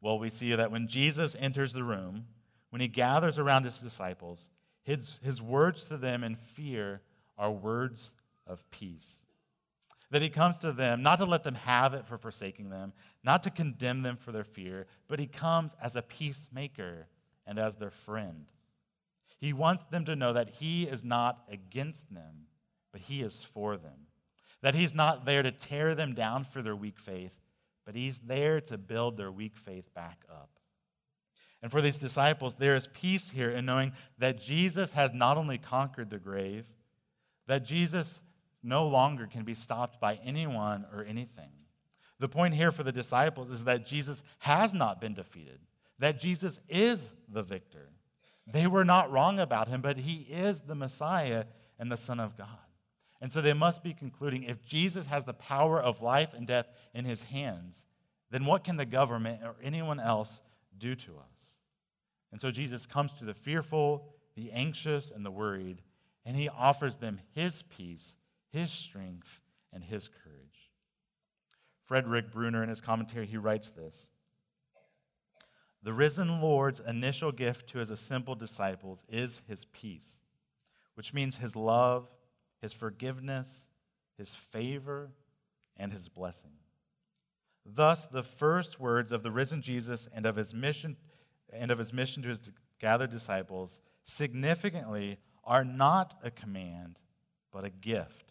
Well, 0.00 0.18
we 0.18 0.30
see 0.30 0.54
that 0.54 0.72
when 0.72 0.88
Jesus 0.88 1.36
enters 1.38 1.72
the 1.72 1.84
room, 1.84 2.26
when 2.70 2.80
he 2.80 2.88
gathers 2.88 3.38
around 3.38 3.64
his 3.64 3.78
disciples, 3.78 4.48
his, 4.82 5.20
his 5.22 5.40
words 5.40 5.84
to 5.84 5.96
them 5.96 6.24
in 6.24 6.34
fear 6.34 7.02
are 7.36 7.52
words 7.52 8.14
of 8.48 8.68
peace. 8.70 9.22
That 10.10 10.22
he 10.22 10.30
comes 10.30 10.58
to 10.58 10.72
them 10.72 11.02
not 11.02 11.18
to 11.18 11.26
let 11.26 11.44
them 11.44 11.54
have 11.54 11.92
it 11.94 12.06
for 12.06 12.16
forsaking 12.16 12.70
them, 12.70 12.92
not 13.22 13.42
to 13.42 13.50
condemn 13.50 14.02
them 14.02 14.16
for 14.16 14.32
their 14.32 14.44
fear, 14.44 14.86
but 15.06 15.18
he 15.18 15.26
comes 15.26 15.76
as 15.82 15.94
a 15.94 16.02
peacemaker 16.02 17.06
and 17.46 17.58
as 17.58 17.76
their 17.76 17.90
friend. 17.90 18.50
He 19.38 19.52
wants 19.52 19.84
them 19.84 20.04
to 20.06 20.16
know 20.16 20.32
that 20.32 20.50
he 20.50 20.84
is 20.84 21.04
not 21.04 21.44
against 21.50 22.12
them, 22.12 22.46
but 22.90 23.02
he 23.02 23.20
is 23.20 23.44
for 23.44 23.76
them. 23.76 24.06
That 24.62 24.74
he's 24.74 24.94
not 24.94 25.24
there 25.24 25.42
to 25.42 25.52
tear 25.52 25.94
them 25.94 26.14
down 26.14 26.44
for 26.44 26.62
their 26.62 26.74
weak 26.74 26.98
faith, 26.98 27.38
but 27.84 27.94
he's 27.94 28.18
there 28.18 28.60
to 28.62 28.78
build 28.78 29.16
their 29.16 29.30
weak 29.30 29.56
faith 29.56 29.94
back 29.94 30.24
up. 30.30 30.50
And 31.62 31.70
for 31.70 31.80
these 31.80 31.98
disciples, 31.98 32.54
there 32.54 32.74
is 32.74 32.88
peace 32.88 33.30
here 33.30 33.50
in 33.50 33.66
knowing 33.66 33.92
that 34.18 34.40
Jesus 34.40 34.92
has 34.92 35.12
not 35.12 35.36
only 35.36 35.58
conquered 35.58 36.10
the 36.10 36.18
grave, 36.18 36.66
that 37.46 37.64
Jesus 37.64 38.22
no 38.62 38.86
longer 38.86 39.26
can 39.26 39.44
be 39.44 39.54
stopped 39.54 40.00
by 40.00 40.18
anyone 40.24 40.86
or 40.92 41.04
anything. 41.04 41.50
The 42.18 42.28
point 42.28 42.54
here 42.54 42.72
for 42.72 42.82
the 42.82 42.92
disciples 42.92 43.50
is 43.50 43.64
that 43.64 43.86
Jesus 43.86 44.22
has 44.38 44.74
not 44.74 45.00
been 45.00 45.14
defeated, 45.14 45.60
that 45.98 46.18
Jesus 46.18 46.60
is 46.68 47.12
the 47.28 47.42
victor. 47.42 47.90
They 48.46 48.66
were 48.66 48.84
not 48.84 49.12
wrong 49.12 49.38
about 49.38 49.68
him, 49.68 49.80
but 49.80 49.98
he 49.98 50.26
is 50.30 50.62
the 50.62 50.74
Messiah 50.74 51.44
and 51.78 51.92
the 51.92 51.96
Son 51.96 52.18
of 52.18 52.36
God. 52.36 52.48
And 53.20 53.32
so 53.32 53.40
they 53.40 53.52
must 53.52 53.82
be 53.82 53.94
concluding 53.94 54.44
if 54.44 54.64
Jesus 54.64 55.06
has 55.06 55.24
the 55.24 55.34
power 55.34 55.80
of 55.80 56.02
life 56.02 56.34
and 56.34 56.46
death 56.46 56.68
in 56.94 57.04
his 57.04 57.24
hands, 57.24 57.84
then 58.30 58.44
what 58.44 58.64
can 58.64 58.76
the 58.76 58.86
government 58.86 59.42
or 59.44 59.56
anyone 59.62 60.00
else 60.00 60.40
do 60.76 60.94
to 60.94 61.12
us? 61.12 61.58
And 62.30 62.40
so 62.40 62.50
Jesus 62.50 62.86
comes 62.86 63.12
to 63.14 63.24
the 63.24 63.34
fearful, 63.34 64.08
the 64.36 64.52
anxious, 64.52 65.10
and 65.10 65.24
the 65.24 65.30
worried, 65.30 65.82
and 66.24 66.36
he 66.36 66.48
offers 66.48 66.98
them 66.98 67.20
his 67.34 67.62
peace 67.62 68.16
his 68.58 68.72
strength, 68.72 69.40
and 69.72 69.84
his 69.84 70.08
courage. 70.08 70.70
Frederick 71.84 72.32
Bruner, 72.32 72.62
in 72.62 72.68
his 72.68 72.80
commentary, 72.80 73.26
he 73.26 73.36
writes 73.36 73.70
this 73.70 74.10
The 75.82 75.92
risen 75.92 76.40
Lord's 76.40 76.80
initial 76.80 77.32
gift 77.32 77.68
to 77.70 77.78
his 77.78 77.90
assembled 77.90 78.40
disciples 78.40 79.04
is 79.08 79.42
his 79.46 79.64
peace, 79.66 80.20
which 80.94 81.14
means 81.14 81.38
his 81.38 81.54
love, 81.54 82.12
his 82.60 82.72
forgiveness, 82.72 83.68
his 84.16 84.34
favor, 84.34 85.12
and 85.76 85.92
his 85.92 86.08
blessing. 86.08 86.52
Thus, 87.64 88.06
the 88.06 88.22
first 88.22 88.80
words 88.80 89.12
of 89.12 89.22
the 89.22 89.30
risen 89.30 89.62
Jesus 89.62 90.08
and 90.12 90.26
of 90.26 90.36
his 90.36 90.52
mission 90.52 90.96
and 91.52 91.70
of 91.70 91.78
his 91.78 91.92
mission 91.92 92.22
to 92.22 92.30
his 92.30 92.50
gathered 92.80 93.10
disciples 93.10 93.80
significantly 94.04 95.18
are 95.44 95.64
not 95.64 96.14
a 96.22 96.30
command, 96.30 96.98
but 97.52 97.64
a 97.64 97.70
gift. 97.70 98.27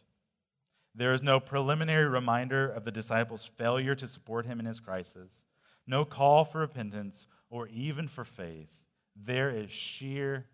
There 0.98 1.14
is 1.14 1.22
no 1.22 1.40
preliminary 1.40 2.08
reminder 2.08 2.68
of 2.68 2.84
the 2.84 2.92
disciples' 2.92 3.46
failure 3.46 3.94
to 3.94 4.08
support 4.08 4.48
him 4.48 4.60
in 4.60 4.66
his 4.66 4.80
crisis, 4.80 5.44
no 5.86 6.04
call 6.04 6.44
for 6.44 6.60
repentance 6.60 7.28
or 7.52 7.68
even 7.68 8.08
for 8.08 8.24
faith. 8.24 8.82
There 9.16 9.52
is 9.52 9.70
sheer 9.70 10.48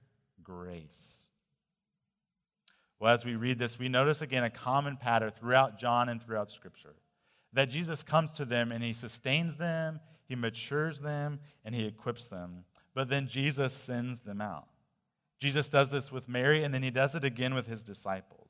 grace. 0.43 1.23
Well, 2.99 3.13
as 3.13 3.23
we 3.23 3.35
read 3.35 3.57
this, 3.57 3.79
we 3.79 3.87
notice 3.87 4.21
again 4.21 4.43
a 4.43 4.49
common 4.49 4.97
pattern 4.97 5.31
throughout 5.31 5.79
John 5.79 6.09
and 6.09 6.21
throughout 6.21 6.51
Scripture 6.51 6.95
that 7.53 7.69
Jesus 7.69 8.03
comes 8.03 8.33
to 8.33 8.43
them 8.43 8.73
and 8.73 8.83
he 8.83 8.91
sustains 8.91 9.55
them, 9.55 10.01
he 10.27 10.35
matures 10.35 10.99
them, 10.99 11.39
and 11.63 11.73
he 11.73 11.85
equips 11.85 12.27
them. 12.27 12.65
But 12.93 13.07
then 13.07 13.27
Jesus 13.27 13.73
sends 13.73 14.19
them 14.21 14.41
out. 14.41 14.67
Jesus 15.39 15.69
does 15.69 15.89
this 15.89 16.11
with 16.11 16.27
Mary, 16.27 16.63
and 16.63 16.73
then 16.73 16.83
he 16.83 16.91
does 16.91 17.15
it 17.15 17.23
again 17.23 17.53
with 17.53 17.67
his 17.67 17.83
disciples. 17.83 18.42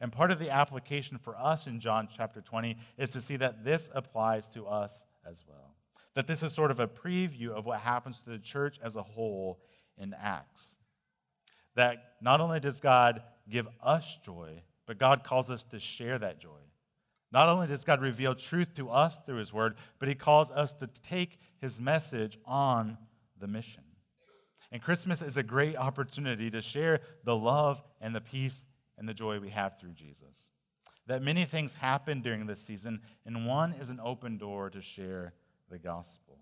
And 0.00 0.12
part 0.12 0.30
of 0.30 0.38
the 0.38 0.50
application 0.50 1.18
for 1.18 1.36
us 1.36 1.66
in 1.66 1.80
John 1.80 2.08
chapter 2.14 2.40
20 2.40 2.76
is 2.98 3.10
to 3.12 3.20
see 3.20 3.36
that 3.36 3.64
this 3.64 3.90
applies 3.94 4.46
to 4.48 4.66
us 4.66 5.04
as 5.28 5.44
well. 5.48 5.74
That 6.14 6.26
this 6.26 6.42
is 6.42 6.52
sort 6.52 6.70
of 6.70 6.80
a 6.80 6.88
preview 6.88 7.50
of 7.50 7.66
what 7.66 7.80
happens 7.80 8.20
to 8.20 8.30
the 8.30 8.38
church 8.38 8.78
as 8.82 8.96
a 8.96 9.02
whole 9.02 9.60
in 9.96 10.14
Acts. 10.14 10.76
That 11.74 12.14
not 12.20 12.40
only 12.40 12.60
does 12.60 12.80
God 12.80 13.22
give 13.48 13.68
us 13.82 14.18
joy, 14.24 14.62
but 14.86 14.98
God 14.98 15.24
calls 15.24 15.50
us 15.50 15.64
to 15.64 15.78
share 15.78 16.18
that 16.18 16.40
joy. 16.40 16.60
Not 17.32 17.48
only 17.48 17.66
does 17.66 17.84
God 17.84 18.00
reveal 18.00 18.34
truth 18.34 18.74
to 18.74 18.88
us 18.90 19.18
through 19.24 19.36
His 19.36 19.52
Word, 19.52 19.76
but 19.98 20.08
He 20.08 20.14
calls 20.14 20.50
us 20.50 20.72
to 20.74 20.86
take 20.86 21.38
His 21.58 21.80
message 21.80 22.38
on 22.44 22.98
the 23.38 23.48
mission. 23.48 23.82
And 24.72 24.82
Christmas 24.82 25.22
is 25.22 25.36
a 25.36 25.42
great 25.42 25.76
opportunity 25.76 26.50
to 26.50 26.60
share 26.60 27.00
the 27.24 27.36
love 27.36 27.82
and 28.00 28.14
the 28.14 28.20
peace 28.20 28.64
and 28.98 29.08
the 29.08 29.14
joy 29.14 29.38
we 29.38 29.50
have 29.50 29.78
through 29.78 29.92
Jesus. 29.92 30.48
That 31.06 31.22
many 31.22 31.44
things 31.44 31.74
happen 31.74 32.20
during 32.20 32.46
this 32.46 32.60
season, 32.60 33.00
and 33.24 33.46
one 33.46 33.72
is 33.72 33.90
an 33.90 34.00
open 34.02 34.38
door 34.38 34.70
to 34.70 34.80
share 34.80 35.34
the 35.70 35.78
gospel. 35.78 36.38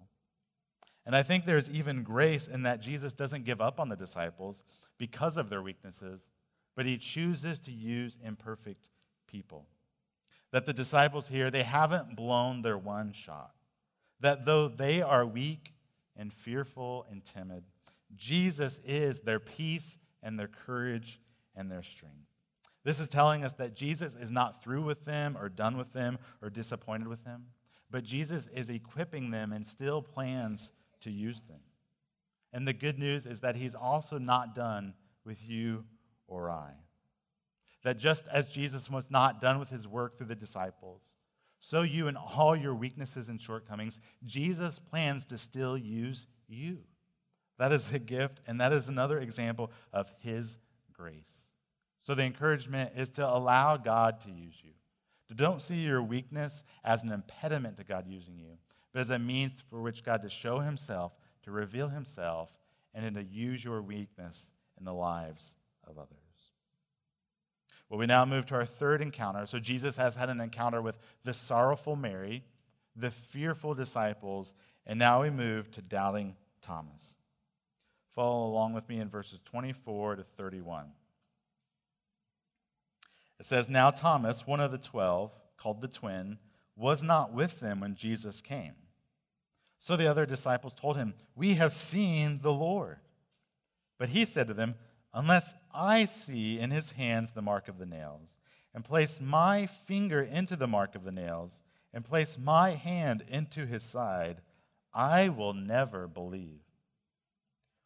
And 1.07 1.14
I 1.14 1.23
think 1.23 1.45
there's 1.45 1.71
even 1.71 2.03
grace 2.03 2.49
in 2.49 2.62
that 2.62 2.81
Jesus 2.81 3.12
doesn't 3.12 3.45
give 3.45 3.61
up 3.61 3.79
on 3.79 3.88
the 3.88 3.97
disciples 3.97 4.62
because 4.97 5.37
of 5.37 5.51
their 5.51 5.61
weaknesses, 5.61 6.29
but 6.75 6.87
he 6.87 6.97
chooses 6.97 7.59
to 7.61 7.73
use 7.73 8.17
imperfect 8.25 8.88
people. 9.27 9.67
That 10.51 10.67
the 10.67 10.73
disciples 10.73 11.29
here, 11.29 11.51
they 11.51 11.62
haven't 11.62 12.17
blown 12.17 12.62
their 12.62 12.79
one 12.79 13.12
shot. 13.12 13.53
That 14.21 14.47
though 14.47 14.69
they 14.69 15.03
are 15.03 15.27
weak 15.27 15.75
and 16.17 16.33
fearful 16.33 17.07
and 17.11 17.25
timid, 17.25 17.64
Jesus 18.17 18.81
is 18.87 19.21
their 19.21 19.40
peace 19.40 19.99
and 20.23 20.38
their 20.38 20.49
courage 20.49 21.21
and 21.55 21.71
their 21.71 21.83
strength. 21.83 22.34
This 22.85 23.01
is 23.01 23.09
telling 23.09 23.44
us 23.44 23.55
that 23.55 23.75
Jesus 23.75 24.14
is 24.14 24.31
not 24.31 24.62
through 24.62 24.83
with 24.83 25.05
them 25.05 25.37
or 25.40 25.49
done 25.49 25.77
with 25.77 25.92
them 25.92 26.18
or 26.42 26.51
disappointed 26.51 27.09
with 27.09 27.25
them, 27.25 27.47
but 27.90 28.05
Jesus 28.05 28.47
is 28.49 28.68
equipping 28.68 29.31
them 29.31 29.53
and 29.53 29.66
still 29.66 30.03
plans 30.03 30.73
to 31.01 31.11
use 31.11 31.42
them. 31.42 31.61
And 32.53 32.68
the 32.68 32.73
good 32.73 32.99
news 32.99 33.27
is 33.27 33.40
that 33.40 33.57
he's 33.57 33.75
also 33.75 34.18
not 34.18 34.55
done 34.55 34.94
with 35.25 35.49
you 35.49 35.85
or 36.27 36.51
I. 36.51 36.73
That 37.83 37.99
just 37.99 38.29
as 38.29 38.47
Jesus 38.47 38.90
was 38.90 39.11
not 39.11 39.40
done 39.40 39.59
with 39.59 39.70
his 39.70 39.88
work 39.88 40.16
through 40.16 40.29
the 40.29 40.35
disciples, 40.35 41.14
so 41.61 41.81
you 41.81 42.09
in 42.09 42.16
all 42.16 42.55
your 42.55 42.75
weaknesses 42.75 43.31
and 43.31 43.40
shortcomings, 43.40 43.99
Jesus 44.23 44.79
plans 44.79 45.25
to 45.27 45.38
still 45.38 45.79
use 45.79 46.27
you. 46.47 46.81
That 47.59 47.73
is 47.73 47.92
a 47.92 47.99
gift, 47.99 48.42
and 48.47 48.61
that 48.61 48.73
is 48.73 48.88
another 48.88 49.18
example 49.18 49.70
of 49.92 50.12
His 50.18 50.59
grace. 50.92 51.49
So 52.05 52.14
the 52.14 52.23
encouragement 52.23 52.93
is 52.97 53.09
to 53.11 53.27
allow 53.27 53.79
God 53.79 54.21
to 54.21 54.31
use 54.31 54.57
you. 54.62 54.73
To 55.29 55.35
don't 55.35 55.62
see 55.62 55.77
your 55.77 56.03
weakness 56.03 56.62
as 56.85 57.03
an 57.03 57.11
impediment 57.11 57.79
to 57.79 57.85
God 57.85 58.07
using 58.07 58.38
you, 58.38 58.59
but 58.93 59.01
as 59.01 59.09
a 59.09 59.19
means 59.19 59.62
for 59.71 59.81
which 59.81 60.05
God 60.05 60.21
to 60.21 60.29
show 60.29 60.59
Himself, 60.59 61.19
to 61.45 61.51
reveal 61.51 61.88
Himself, 61.88 62.55
and 62.95 63.07
then 63.07 63.14
to 63.14 63.25
use 63.25 63.64
your 63.64 63.81
weakness 63.81 64.51
in 64.79 64.85
the 64.85 64.93
lives 64.93 65.55
of 65.88 65.97
others. 65.97 66.19
Well, 67.88 67.99
we 67.99 68.05
now 68.05 68.27
move 68.27 68.45
to 68.47 68.55
our 68.57 68.67
third 68.67 69.01
encounter. 69.01 69.47
So 69.47 69.59
Jesus 69.59 69.97
has 69.97 70.14
had 70.14 70.29
an 70.29 70.43
encounter 70.43 70.83
with 70.83 70.99
the 71.23 71.33
sorrowful 71.33 71.97
Mary, 71.97 72.45
the 72.95 73.11
fearful 73.11 73.73
disciples, 73.73 74.53
and 74.87 74.99
now 74.99 75.23
we 75.23 75.31
move 75.31 75.71
to 75.71 75.81
doubting 75.81 76.37
Thomas. 76.61 77.17
Follow 78.11 78.47
along 78.47 78.75
with 78.75 78.90
me 78.90 79.01
in 79.01 79.09
verses 79.09 79.40
24 79.47 80.17
to 80.17 80.23
31. 80.23 80.88
It 83.38 83.47
says, 83.47 83.68
Now 83.68 83.90
Thomas, 83.90 84.47
one 84.47 84.61
of 84.61 84.70
the 84.70 84.79
twelve, 84.79 85.33
called 85.57 85.81
the 85.81 85.88
twin, 85.88 86.38
was 86.77 87.03
not 87.03 87.33
with 87.33 87.61
them 87.61 87.81
when 87.81 87.94
Jesus 87.94 88.40
came. 88.40 88.75
So 89.79 89.97
the 89.97 90.07
other 90.07 90.27
disciples 90.27 90.75
told 90.75 90.97
him, 90.97 91.14
We 91.35 91.55
have 91.55 91.73
seen 91.73 92.38
the 92.38 92.53
Lord. 92.53 92.99
But 93.99 94.11
he 94.11 94.25
said 94.25 94.47
to 94.49 94.55
them, 94.55 94.77
Unless 95.12 95.55
I 95.73 96.07
see 96.07 96.59
in 96.59 96.70
his 96.70 96.92
hands 96.92 97.33
the 97.33 97.42
mark 97.42 97.68
of 97.68 97.79
the 97.79 97.87
nails, 97.87 98.37
and 98.75 98.85
place 98.85 99.20
my 99.20 99.66
finger 99.66 100.20
into 100.20 100.57
the 100.57 100.66
mark 100.66 100.94
of 100.94 101.05
the 101.05 101.12
nails, 101.12 101.61
and 101.92 102.05
place 102.05 102.37
my 102.37 102.70
hand 102.70 103.23
into 103.29 103.66
his 103.66 103.85
side, 103.85 104.40
I 104.92 105.29
will 105.29 105.55
never 105.55 106.09
believe. 106.09 106.61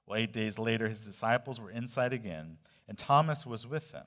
Well, 0.06 0.18
eight 0.18 0.32
days 0.32 0.58
later, 0.58 0.88
his 0.88 1.02
disciples 1.02 1.60
were 1.60 1.70
inside 1.70 2.14
again, 2.14 2.56
and 2.88 2.96
Thomas 2.96 3.44
was 3.44 3.66
with 3.66 3.92
them. 3.92 4.06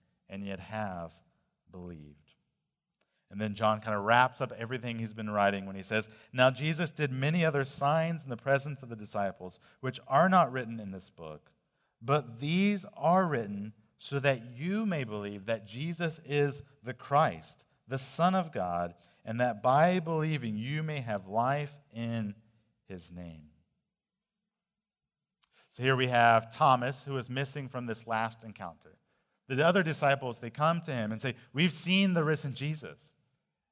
and 0.31 0.43
yet 0.43 0.59
have 0.59 1.13
believed. 1.71 2.15
And 3.29 3.39
then 3.39 3.53
John 3.53 3.79
kind 3.79 3.95
of 3.95 4.03
wraps 4.03 4.41
up 4.41 4.51
everything 4.57 4.97
he's 4.97 5.13
been 5.13 5.29
writing 5.29 5.65
when 5.65 5.75
he 5.75 5.83
says, 5.83 6.09
Now 6.33 6.49
Jesus 6.49 6.91
did 6.91 7.11
many 7.11 7.45
other 7.45 7.63
signs 7.63 8.23
in 8.23 8.29
the 8.29 8.37
presence 8.37 8.81
of 8.81 8.89
the 8.89 8.95
disciples, 8.95 9.59
which 9.79 9.99
are 10.07 10.27
not 10.27 10.51
written 10.51 10.79
in 10.79 10.91
this 10.91 11.09
book, 11.09 11.51
but 12.01 12.39
these 12.39 12.85
are 12.97 13.25
written 13.25 13.73
so 13.99 14.19
that 14.19 14.41
you 14.57 14.85
may 14.85 15.03
believe 15.03 15.45
that 15.45 15.67
Jesus 15.67 16.19
is 16.25 16.63
the 16.83 16.93
Christ, 16.93 17.65
the 17.87 17.99
Son 17.99 18.33
of 18.33 18.51
God, 18.51 18.95
and 19.23 19.39
that 19.39 19.61
by 19.61 19.99
believing 19.99 20.57
you 20.57 20.81
may 20.81 20.99
have 21.01 21.27
life 21.27 21.77
in 21.93 22.33
his 22.87 23.11
name. 23.11 23.51
So 25.69 25.83
here 25.83 25.95
we 25.95 26.07
have 26.07 26.51
Thomas, 26.51 27.03
who 27.03 27.15
is 27.15 27.29
missing 27.29 27.69
from 27.69 27.85
this 27.85 28.05
last 28.07 28.43
encounter. 28.43 28.97
The 29.55 29.67
other 29.67 29.83
disciples, 29.83 30.39
they 30.39 30.49
come 30.49 30.79
to 30.81 30.93
him 30.93 31.11
and 31.11 31.19
say, 31.19 31.35
We've 31.51 31.73
seen 31.73 32.13
the 32.13 32.23
risen 32.23 32.53
Jesus. 32.53 33.11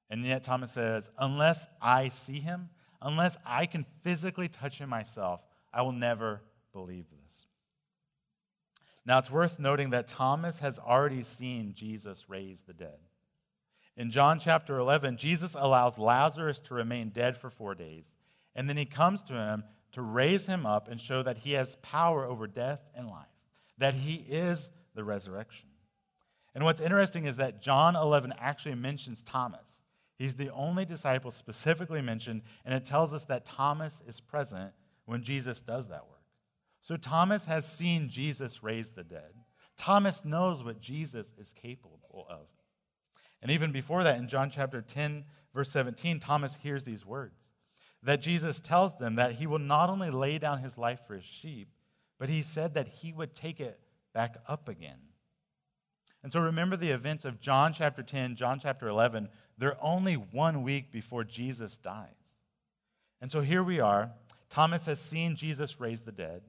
And 0.09 0.25
yet 0.25 0.43
Thomas 0.43 0.73
says, 0.73 1.09
Unless 1.17 1.69
I 1.81 2.09
see 2.09 2.39
him, 2.39 2.69
unless 3.01 3.37
I 3.45 3.65
can 3.65 3.85
physically 4.01 4.49
touch 4.49 4.79
him 4.79 4.89
myself, 4.89 5.41
I 5.73 5.83
will 5.83 5.93
never 5.93 6.41
believe 6.73 7.05
this. 7.09 7.45
Now, 9.05 9.19
it's 9.19 9.31
worth 9.31 9.57
noting 9.57 9.91
that 9.91 10.09
Thomas 10.09 10.59
has 10.59 10.79
already 10.79 11.23
seen 11.23 11.73
Jesus 11.73 12.25
raise 12.27 12.63
the 12.63 12.73
dead. 12.73 12.99
In 13.95 14.11
John 14.11 14.37
chapter 14.37 14.77
11, 14.79 15.15
Jesus 15.15 15.55
allows 15.57 15.97
Lazarus 15.97 16.59
to 16.61 16.73
remain 16.73 17.07
dead 17.09 17.37
for 17.37 17.49
four 17.49 17.73
days, 17.73 18.15
and 18.53 18.67
then 18.67 18.75
he 18.75 18.85
comes 18.85 19.21
to 19.23 19.33
him 19.33 19.63
to 19.93 20.01
raise 20.01 20.45
him 20.45 20.65
up 20.65 20.89
and 20.89 20.99
show 20.99 21.23
that 21.23 21.39
he 21.39 21.53
has 21.53 21.77
power 21.77 22.25
over 22.25 22.47
death 22.47 22.81
and 22.93 23.07
life, 23.07 23.27
that 23.77 23.93
he 23.93 24.15
is 24.27 24.69
the 24.93 25.03
resurrection. 25.05 25.68
And 26.59 26.65
what's 26.65 26.81
interesting 26.81 27.23
is 27.23 27.37
that 27.37 27.61
John 27.61 27.95
11 27.95 28.33
actually 28.37 28.75
mentions 28.75 29.23
Thomas. 29.23 29.81
He's 30.17 30.35
the 30.35 30.51
only 30.51 30.83
disciple 30.83 31.31
specifically 31.31 32.01
mentioned, 32.01 32.41
and 32.65 32.75
it 32.75 32.83
tells 32.83 33.13
us 33.13 33.23
that 33.27 33.45
Thomas 33.45 34.01
is 34.05 34.19
present 34.19 34.73
when 35.05 35.23
Jesus 35.23 35.61
does 35.61 35.87
that 35.87 36.09
work. 36.09 36.19
So 36.81 36.97
Thomas 36.97 37.45
has 37.45 37.65
seen 37.65 38.09
Jesus 38.09 38.61
raise 38.61 38.89
the 38.89 39.05
dead. 39.05 39.31
Thomas 39.77 40.25
knows 40.25 40.61
what 40.61 40.81
Jesus 40.81 41.33
is 41.39 41.53
capable 41.53 42.27
of. 42.29 42.49
And 43.41 43.51
even 43.51 43.71
before 43.71 44.03
that, 44.03 44.19
in 44.19 44.27
John 44.27 44.49
chapter 44.49 44.81
10, 44.81 45.23
verse 45.55 45.71
17, 45.71 46.19
Thomas 46.19 46.57
hears 46.61 46.83
these 46.83 47.05
words 47.05 47.51
that 48.03 48.19
Jesus 48.19 48.59
tells 48.59 48.97
them 48.97 49.15
that 49.15 49.31
he 49.31 49.47
will 49.47 49.59
not 49.59 49.89
only 49.89 50.09
lay 50.09 50.37
down 50.37 50.59
his 50.59 50.77
life 50.77 50.99
for 51.07 51.15
his 51.15 51.23
sheep, 51.23 51.69
but 52.17 52.27
he 52.27 52.41
said 52.41 52.73
that 52.73 52.89
he 52.89 53.13
would 53.13 53.33
take 53.33 53.61
it 53.61 53.79
back 54.13 54.35
up 54.45 54.67
again. 54.67 54.99
And 56.23 56.31
so 56.31 56.41
remember 56.41 56.75
the 56.75 56.91
events 56.91 57.25
of 57.25 57.39
John 57.39 57.73
chapter 57.73 58.03
10, 58.03 58.35
John 58.35 58.59
chapter 58.59 58.87
11. 58.87 59.29
They're 59.57 59.77
only 59.81 60.15
one 60.15 60.63
week 60.63 60.91
before 60.91 61.23
Jesus 61.23 61.77
dies. 61.77 62.07
And 63.21 63.31
so 63.31 63.41
here 63.41 63.63
we 63.63 63.79
are. 63.79 64.11
Thomas 64.49 64.85
has 64.85 64.99
seen 64.99 65.35
Jesus 65.35 65.79
raise 65.79 66.01
the 66.01 66.11
dead. 66.11 66.41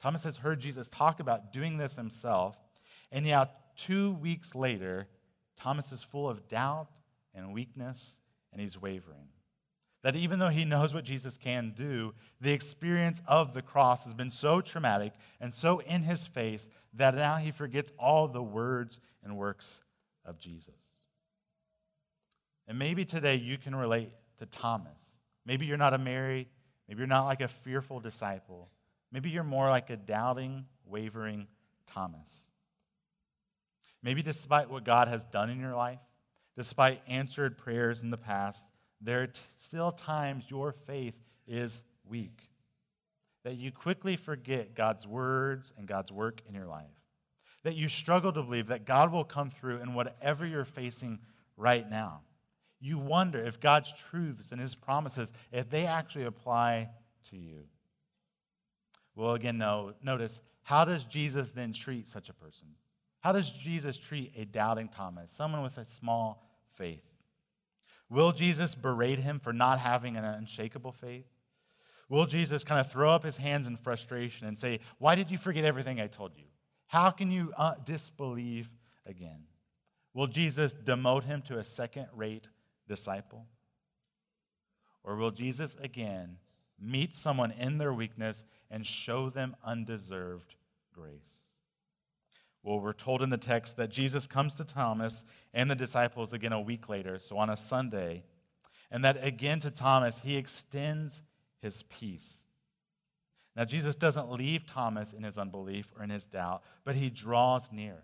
Thomas 0.00 0.24
has 0.24 0.38
heard 0.38 0.60
Jesus 0.60 0.88
talk 0.88 1.20
about 1.20 1.52
doing 1.52 1.78
this 1.78 1.96
himself. 1.96 2.56
And 3.10 3.24
now, 3.24 3.48
two 3.76 4.12
weeks 4.12 4.54
later, 4.54 5.08
Thomas 5.56 5.92
is 5.92 6.02
full 6.02 6.28
of 6.28 6.48
doubt 6.48 6.88
and 7.34 7.52
weakness, 7.52 8.18
and 8.52 8.60
he's 8.60 8.80
wavering. 8.80 9.28
That 10.02 10.14
even 10.14 10.38
though 10.38 10.48
he 10.48 10.64
knows 10.64 10.94
what 10.94 11.04
Jesus 11.04 11.36
can 11.36 11.72
do, 11.76 12.14
the 12.40 12.52
experience 12.52 13.22
of 13.26 13.54
the 13.54 13.62
cross 13.62 14.04
has 14.04 14.14
been 14.14 14.30
so 14.30 14.60
traumatic 14.60 15.12
and 15.40 15.52
so 15.52 15.80
in 15.80 16.02
his 16.02 16.26
face 16.26 16.68
that 16.94 17.14
now 17.14 17.36
he 17.36 17.50
forgets 17.50 17.92
all 17.98 18.28
the 18.28 18.42
words 18.42 19.00
and 19.24 19.36
works 19.36 19.82
of 20.24 20.38
Jesus. 20.38 20.74
And 22.68 22.78
maybe 22.78 23.04
today 23.04 23.36
you 23.36 23.58
can 23.58 23.74
relate 23.74 24.10
to 24.38 24.46
Thomas. 24.46 25.20
Maybe 25.44 25.66
you're 25.66 25.76
not 25.76 25.94
a 25.94 25.98
Mary, 25.98 26.48
maybe 26.88 26.98
you're 26.98 27.06
not 27.06 27.26
like 27.26 27.40
a 27.40 27.48
fearful 27.48 28.00
disciple. 28.00 28.68
Maybe 29.12 29.30
you're 29.30 29.44
more 29.44 29.70
like 29.70 29.90
a 29.90 29.96
doubting, 29.96 30.66
wavering 30.84 31.46
Thomas. 31.86 32.50
Maybe 34.02 34.22
despite 34.22 34.68
what 34.68 34.84
God 34.84 35.08
has 35.08 35.24
done 35.24 35.48
in 35.50 35.60
your 35.60 35.74
life, 35.74 36.00
despite 36.56 37.02
answered 37.06 37.56
prayers 37.56 38.02
in 38.02 38.10
the 38.10 38.18
past, 38.18 38.68
there 39.00 39.22
are 39.22 39.28
still 39.58 39.90
times 39.90 40.44
your 40.48 40.72
faith 40.72 41.18
is 41.46 41.84
weak. 42.08 42.50
That 43.44 43.56
you 43.56 43.70
quickly 43.70 44.16
forget 44.16 44.74
God's 44.74 45.06
words 45.06 45.72
and 45.76 45.86
God's 45.86 46.10
work 46.10 46.40
in 46.48 46.54
your 46.54 46.66
life. 46.66 46.86
That 47.62 47.76
you 47.76 47.88
struggle 47.88 48.32
to 48.32 48.42
believe 48.42 48.68
that 48.68 48.84
God 48.84 49.12
will 49.12 49.24
come 49.24 49.50
through 49.50 49.78
in 49.78 49.94
whatever 49.94 50.46
you're 50.46 50.64
facing 50.64 51.20
right 51.56 51.88
now. 51.88 52.22
You 52.80 52.98
wonder 52.98 53.42
if 53.44 53.60
God's 53.60 53.92
truths 53.92 54.52
and 54.52 54.60
his 54.60 54.74
promises, 54.74 55.32
if 55.52 55.70
they 55.70 55.86
actually 55.86 56.24
apply 56.24 56.90
to 57.30 57.36
you. 57.36 57.64
Well, 59.14 59.34
again, 59.34 59.58
no, 59.58 59.94
notice 60.02 60.42
how 60.62 60.84
does 60.84 61.04
Jesus 61.04 61.52
then 61.52 61.72
treat 61.72 62.08
such 62.08 62.28
a 62.28 62.34
person? 62.34 62.68
How 63.20 63.32
does 63.32 63.50
Jesus 63.50 63.96
treat 63.96 64.32
a 64.36 64.44
doubting 64.44 64.88
Thomas, 64.88 65.32
someone 65.32 65.62
with 65.62 65.78
a 65.78 65.84
small 65.84 66.44
faith? 66.76 67.02
Will 68.08 68.32
Jesus 68.32 68.74
berate 68.74 69.18
him 69.18 69.38
for 69.38 69.52
not 69.52 69.80
having 69.80 70.16
an 70.16 70.24
unshakable 70.24 70.92
faith? 70.92 71.26
Will 72.08 72.26
Jesus 72.26 72.62
kind 72.62 72.80
of 72.80 72.90
throw 72.90 73.10
up 73.10 73.24
his 73.24 73.36
hands 73.36 73.66
in 73.66 73.76
frustration 73.76 74.46
and 74.46 74.58
say, 74.58 74.80
Why 74.98 75.14
did 75.14 75.30
you 75.30 75.38
forget 75.38 75.64
everything 75.64 76.00
I 76.00 76.06
told 76.06 76.32
you? 76.36 76.44
How 76.86 77.10
can 77.10 77.32
you 77.32 77.52
uh, 77.56 77.74
disbelieve 77.84 78.70
again? 79.04 79.44
Will 80.14 80.28
Jesus 80.28 80.72
demote 80.72 81.24
him 81.24 81.42
to 81.42 81.58
a 81.58 81.64
second 81.64 82.06
rate 82.14 82.48
disciple? 82.88 83.46
Or 85.02 85.16
will 85.16 85.32
Jesus 85.32 85.76
again 85.82 86.38
meet 86.80 87.14
someone 87.14 87.50
in 87.52 87.78
their 87.78 87.92
weakness 87.92 88.44
and 88.70 88.86
show 88.86 89.28
them 89.30 89.56
undeserved 89.64 90.54
grace? 90.92 91.45
Well, 92.66 92.80
we're 92.80 92.94
told 92.94 93.22
in 93.22 93.30
the 93.30 93.38
text 93.38 93.76
that 93.76 93.92
Jesus 93.92 94.26
comes 94.26 94.52
to 94.56 94.64
Thomas 94.64 95.24
and 95.54 95.70
the 95.70 95.76
disciples 95.76 96.32
again 96.32 96.52
a 96.52 96.60
week 96.60 96.88
later, 96.88 97.20
so 97.20 97.38
on 97.38 97.48
a 97.48 97.56
Sunday, 97.56 98.24
and 98.90 99.04
that 99.04 99.24
again 99.24 99.60
to 99.60 99.70
Thomas, 99.70 100.18
he 100.18 100.36
extends 100.36 101.22
his 101.62 101.84
peace. 101.84 102.40
Now, 103.54 103.66
Jesus 103.66 103.94
doesn't 103.94 104.32
leave 104.32 104.66
Thomas 104.66 105.12
in 105.12 105.22
his 105.22 105.38
unbelief 105.38 105.92
or 105.96 106.02
in 106.02 106.10
his 106.10 106.26
doubt, 106.26 106.64
but 106.84 106.96
he 106.96 107.08
draws 107.08 107.70
near. 107.70 108.02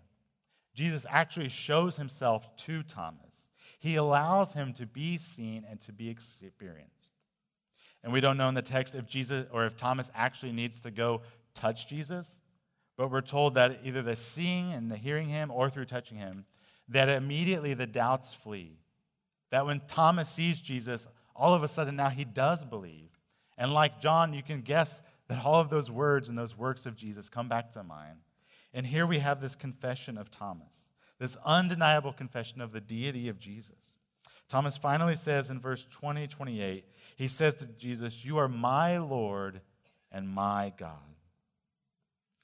Jesus 0.73 1.05
actually 1.09 1.49
shows 1.49 1.97
himself 1.97 2.55
to 2.59 2.83
Thomas. 2.83 3.49
He 3.79 3.95
allows 3.95 4.53
him 4.53 4.71
to 4.75 4.85
be 4.85 5.17
seen 5.17 5.65
and 5.69 5.81
to 5.81 5.91
be 5.91 6.07
experienced. 6.09 7.11
And 8.01 8.13
we 8.13 8.21
don't 8.21 8.37
know 8.37 8.47
in 8.47 8.55
the 8.55 8.61
text 8.61 8.95
if 8.95 9.07
Jesus 9.07 9.45
or 9.51 9.65
if 9.65 9.75
Thomas 9.75 10.09
actually 10.15 10.53
needs 10.53 10.79
to 10.79 10.89
go 10.89 11.21
touch 11.53 11.89
Jesus 11.89 12.39
but 12.95 13.11
we're 13.11 13.21
told 13.21 13.55
that 13.55 13.79
either 13.83 14.01
the 14.01 14.15
seeing 14.15 14.71
and 14.71 14.91
the 14.91 14.97
hearing 14.97 15.27
him 15.27 15.51
or 15.51 15.69
through 15.69 15.85
touching 15.85 16.17
him, 16.17 16.45
that 16.89 17.09
immediately 17.09 17.73
the 17.73 17.87
doubts 17.87 18.33
flee. 18.33 18.77
That 19.51 19.65
when 19.65 19.81
Thomas 19.87 20.29
sees 20.29 20.61
Jesus, 20.61 21.07
all 21.35 21.53
of 21.53 21.63
a 21.63 21.67
sudden 21.67 21.95
now 21.95 22.09
he 22.09 22.25
does 22.25 22.63
believe. 22.63 23.09
And 23.57 23.73
like 23.73 23.99
John, 23.99 24.33
you 24.33 24.43
can 24.43 24.61
guess 24.61 25.01
that 25.27 25.45
all 25.45 25.59
of 25.59 25.69
those 25.69 25.89
words 25.89 26.29
and 26.29 26.37
those 26.37 26.57
works 26.57 26.85
of 26.85 26.95
Jesus 26.95 27.29
come 27.29 27.47
back 27.47 27.71
to 27.71 27.83
mind. 27.83 28.19
And 28.73 28.85
here 28.85 29.05
we 29.05 29.19
have 29.19 29.41
this 29.41 29.55
confession 29.55 30.17
of 30.17 30.31
Thomas, 30.31 30.89
this 31.19 31.37
undeniable 31.45 32.13
confession 32.13 32.61
of 32.61 32.71
the 32.71 32.81
deity 32.81 33.29
of 33.29 33.39
Jesus. 33.39 33.99
Thomas 34.49 34.77
finally 34.77 35.15
says 35.15 35.49
in 35.49 35.59
verse 35.59 35.85
20, 35.89 36.27
28, 36.27 36.85
he 37.15 37.27
says 37.27 37.55
to 37.55 37.65
Jesus, 37.65 38.25
You 38.25 38.37
are 38.37 38.47
my 38.47 38.97
Lord 38.97 39.61
and 40.11 40.27
my 40.27 40.73
God. 40.77 41.12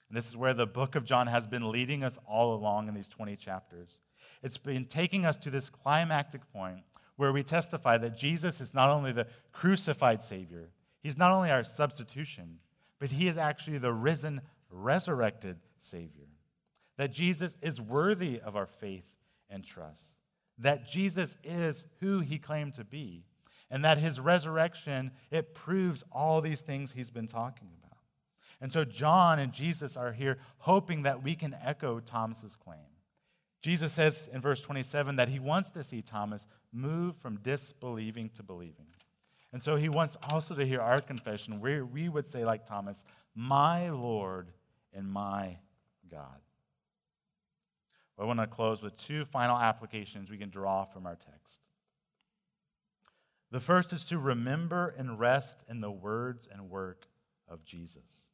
And 0.09 0.17
this 0.17 0.27
is 0.27 0.35
where 0.35 0.53
the 0.53 0.65
book 0.65 0.95
of 0.95 1.05
John 1.05 1.27
has 1.27 1.47
been 1.47 1.71
leading 1.71 2.03
us 2.03 2.17
all 2.25 2.53
along 2.53 2.87
in 2.87 2.95
these 2.95 3.07
20 3.07 3.35
chapters. 3.35 4.01
It's 4.41 4.57
been 4.57 4.85
taking 4.85 5.25
us 5.25 5.37
to 5.37 5.49
this 5.49 5.69
climactic 5.69 6.51
point 6.51 6.79
where 7.15 7.31
we 7.31 7.43
testify 7.43 7.97
that 7.97 8.17
Jesus 8.17 8.61
is 8.61 8.73
not 8.73 8.89
only 8.89 9.11
the 9.11 9.27
crucified 9.51 10.21
Savior, 10.21 10.69
He's 11.01 11.17
not 11.17 11.31
only 11.31 11.49
our 11.51 11.63
substitution, 11.63 12.59
but 12.99 13.11
He 13.11 13.27
is 13.27 13.37
actually 13.37 13.77
the 13.77 13.93
risen, 13.93 14.41
resurrected 14.69 15.57
Savior. 15.77 16.27
That 16.97 17.11
Jesus 17.11 17.55
is 17.61 17.79
worthy 17.79 18.39
of 18.39 18.55
our 18.55 18.65
faith 18.65 19.09
and 19.49 19.63
trust. 19.63 20.17
That 20.57 20.87
Jesus 20.87 21.37
is 21.43 21.85
who 21.99 22.19
He 22.19 22.37
claimed 22.37 22.73
to 22.75 22.83
be. 22.83 23.23
And 23.71 23.85
that 23.85 23.97
His 23.97 24.19
resurrection, 24.19 25.11
it 25.31 25.53
proves 25.53 26.03
all 26.11 26.41
these 26.41 26.61
things 26.61 26.91
He's 26.91 27.11
been 27.11 27.27
talking 27.27 27.67
about. 27.67 27.78
And 28.61 28.73
so 28.73 28.83
John 28.83 29.39
and 29.39 29.53
Jesus 29.53 29.95
are 29.95 30.11
here 30.11 30.37
hoping 30.59 31.03
that 31.03 31.23
we 31.23 31.35
can 31.35 31.55
echo 31.63 31.99
Thomas's 31.99 32.55
claim. 32.55 32.79
Jesus 33.61 33.93
says 33.93 34.29
in 34.31 34.41
verse 34.41 34.61
27 34.61 35.17
that 35.17 35.29
he 35.29 35.39
wants 35.39 35.69
to 35.71 35.83
see 35.83 36.01
Thomas 36.01 36.47
move 36.71 37.15
from 37.15 37.37
disbelieving 37.37 38.29
to 38.35 38.43
believing. 38.43 38.87
And 39.51 39.63
so 39.63 39.75
he 39.75 39.89
wants 39.89 40.17
also 40.31 40.55
to 40.55 40.65
hear 40.65 40.81
our 40.81 40.99
confession 40.99 41.59
where 41.59 41.85
we 41.85 42.07
would 42.07 42.27
say, 42.27 42.45
like 42.45 42.65
Thomas, 42.65 43.03
My 43.35 43.89
Lord 43.89 44.51
and 44.93 45.11
my 45.11 45.57
God. 46.09 46.39
I 48.17 48.25
want 48.25 48.39
to 48.39 48.47
close 48.47 48.81
with 48.81 48.97
two 48.97 49.23
final 49.23 49.57
applications 49.57 50.29
we 50.29 50.37
can 50.37 50.49
draw 50.49 50.83
from 50.83 51.05
our 51.05 51.15
text. 51.15 51.61
The 53.49 53.61
first 53.61 53.93
is 53.93 54.03
to 54.05 54.19
remember 54.19 54.93
and 54.97 55.19
rest 55.19 55.63
in 55.69 55.79
the 55.81 55.89
words 55.89 56.47
and 56.51 56.69
work 56.69 57.07
of 57.47 57.63
Jesus. 57.63 58.28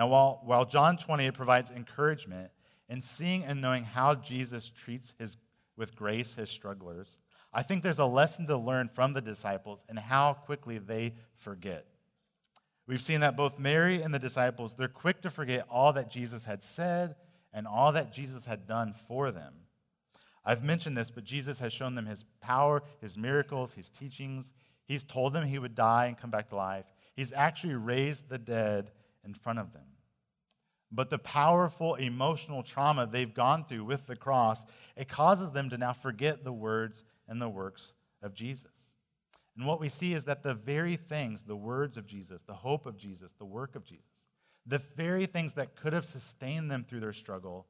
Now, 0.00 0.06
while, 0.06 0.40
while 0.44 0.64
John 0.64 0.96
20 0.96 1.30
provides 1.32 1.70
encouragement 1.70 2.50
in 2.88 3.02
seeing 3.02 3.44
and 3.44 3.60
knowing 3.60 3.84
how 3.84 4.14
Jesus 4.14 4.70
treats 4.70 5.14
his, 5.18 5.36
with 5.76 5.94
grace 5.94 6.36
his 6.36 6.48
strugglers, 6.48 7.18
I 7.52 7.62
think 7.62 7.82
there's 7.82 7.98
a 7.98 8.06
lesson 8.06 8.46
to 8.46 8.56
learn 8.56 8.88
from 8.88 9.12
the 9.12 9.20
disciples 9.20 9.84
and 9.90 9.98
how 9.98 10.32
quickly 10.32 10.78
they 10.78 11.12
forget. 11.34 11.84
We've 12.86 13.02
seen 13.02 13.20
that 13.20 13.36
both 13.36 13.58
Mary 13.58 14.00
and 14.00 14.14
the 14.14 14.18
disciples, 14.18 14.74
they're 14.74 14.88
quick 14.88 15.20
to 15.20 15.28
forget 15.28 15.66
all 15.70 15.92
that 15.92 16.08
Jesus 16.08 16.46
had 16.46 16.62
said 16.62 17.16
and 17.52 17.66
all 17.66 17.92
that 17.92 18.10
Jesus 18.10 18.46
had 18.46 18.66
done 18.66 18.94
for 18.94 19.30
them. 19.30 19.52
I've 20.46 20.64
mentioned 20.64 20.96
this, 20.96 21.10
but 21.10 21.24
Jesus 21.24 21.60
has 21.60 21.74
shown 21.74 21.94
them 21.94 22.06
his 22.06 22.24
power, 22.40 22.82
his 23.02 23.18
miracles, 23.18 23.74
his 23.74 23.90
teachings. 23.90 24.54
He's 24.86 25.04
told 25.04 25.34
them 25.34 25.44
he 25.44 25.58
would 25.58 25.74
die 25.74 26.06
and 26.06 26.16
come 26.16 26.30
back 26.30 26.48
to 26.48 26.56
life. 26.56 26.86
He's 27.14 27.34
actually 27.34 27.74
raised 27.74 28.30
the 28.30 28.38
dead 28.38 28.92
in 29.24 29.34
front 29.34 29.58
of 29.58 29.72
them. 29.72 29.86
But 30.92 31.10
the 31.10 31.18
powerful 31.18 31.94
emotional 31.94 32.62
trauma 32.62 33.06
they've 33.06 33.32
gone 33.32 33.64
through 33.64 33.84
with 33.84 34.06
the 34.06 34.16
cross, 34.16 34.66
it 34.96 35.08
causes 35.08 35.52
them 35.52 35.70
to 35.70 35.78
now 35.78 35.92
forget 35.92 36.42
the 36.42 36.52
words 36.52 37.04
and 37.28 37.40
the 37.40 37.48
works 37.48 37.94
of 38.22 38.34
Jesus. 38.34 38.90
And 39.56 39.66
what 39.66 39.80
we 39.80 39.88
see 39.88 40.14
is 40.14 40.24
that 40.24 40.42
the 40.42 40.54
very 40.54 40.96
things, 40.96 41.42
the 41.42 41.56
words 41.56 41.96
of 41.96 42.06
Jesus, 42.06 42.42
the 42.42 42.54
hope 42.54 42.86
of 42.86 42.96
Jesus, 42.96 43.32
the 43.38 43.44
work 43.44 43.76
of 43.76 43.84
Jesus, 43.84 44.04
the 44.66 44.78
very 44.78 45.26
things 45.26 45.54
that 45.54 45.76
could 45.76 45.92
have 45.92 46.04
sustained 46.04 46.70
them 46.70 46.84
through 46.84 47.00
their 47.00 47.12
struggle, 47.12 47.66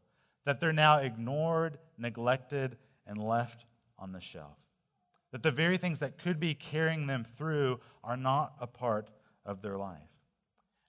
that 0.47 0.61
they're 0.61 0.73
now 0.73 0.99
ignored, 0.99 1.79
neglected, 1.99 2.79
and 3.07 3.19
left 3.19 3.65
on 3.99 4.13
the 4.13 4.21
shelf. 4.21 4.57
That 5.33 5.43
the 5.43 5.51
very 5.51 5.77
things 5.77 6.01
that 6.01 6.19
could 6.19 6.41
be 6.41 6.55
carrying 6.55 7.07
them 7.07 7.25
through 7.25 7.81
are 8.03 8.17
not 8.17 8.55
a 8.61 8.67
part 8.67 9.11
of 9.45 9.63
their 9.63 9.77
life. 9.77 10.10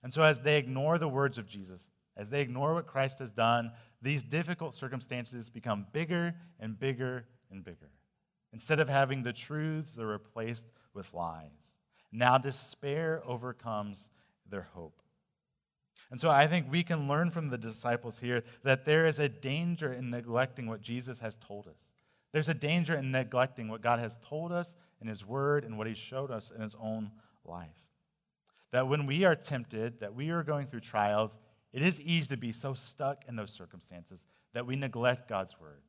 And 0.02 0.12
so, 0.12 0.22
as 0.22 0.40
they 0.40 0.58
ignore 0.58 0.98
the 0.98 1.08
words 1.08 1.38
of 1.38 1.46
Jesus, 1.46 1.90
as 2.16 2.30
they 2.30 2.40
ignore 2.40 2.74
what 2.74 2.86
Christ 2.86 3.20
has 3.20 3.32
done, 3.32 3.72
these 4.00 4.22
difficult 4.22 4.74
circumstances 4.74 5.48
become 5.48 5.86
bigger 5.92 6.34
and 6.58 6.78
bigger 6.78 7.26
and 7.50 7.64
bigger. 7.64 7.90
Instead 8.52 8.80
of 8.80 8.88
having 8.88 9.22
the 9.22 9.32
truths, 9.32 9.92
they're 9.92 10.06
replaced 10.06 10.66
with 10.92 11.14
lies. 11.14 11.76
Now, 12.10 12.36
despair 12.36 13.22
overcomes 13.24 14.10
their 14.48 14.68
hope. 14.74 15.00
And 16.10 16.20
so 16.20 16.28
I 16.28 16.46
think 16.46 16.70
we 16.70 16.82
can 16.82 17.08
learn 17.08 17.30
from 17.30 17.48
the 17.48 17.56
disciples 17.56 18.18
here 18.20 18.44
that 18.64 18.84
there 18.84 19.06
is 19.06 19.18
a 19.18 19.30
danger 19.30 19.90
in 19.90 20.10
neglecting 20.10 20.66
what 20.66 20.82
Jesus 20.82 21.20
has 21.20 21.36
told 21.36 21.66
us. 21.66 21.92
There's 22.32 22.50
a 22.50 22.54
danger 22.54 22.94
in 22.94 23.10
neglecting 23.10 23.68
what 23.68 23.80
God 23.80 23.98
has 23.98 24.18
told 24.22 24.52
us 24.52 24.76
in 25.00 25.08
His 25.08 25.24
Word 25.24 25.64
and 25.64 25.78
what 25.78 25.86
He 25.86 25.94
showed 25.94 26.30
us 26.30 26.50
in 26.54 26.60
His 26.60 26.76
own 26.78 27.12
life. 27.46 27.70
That 28.72 28.88
when 28.88 29.06
we 29.06 29.24
are 29.24 29.36
tempted, 29.36 30.00
that 30.00 30.14
we 30.14 30.30
are 30.30 30.42
going 30.42 30.66
through 30.66 30.80
trials, 30.80 31.38
it 31.72 31.82
is 31.82 32.00
easy 32.00 32.28
to 32.28 32.36
be 32.36 32.52
so 32.52 32.74
stuck 32.74 33.24
in 33.28 33.36
those 33.36 33.50
circumstances 33.50 34.26
that 34.54 34.66
we 34.66 34.76
neglect 34.76 35.28
God's 35.28 35.58
Word. 35.60 35.82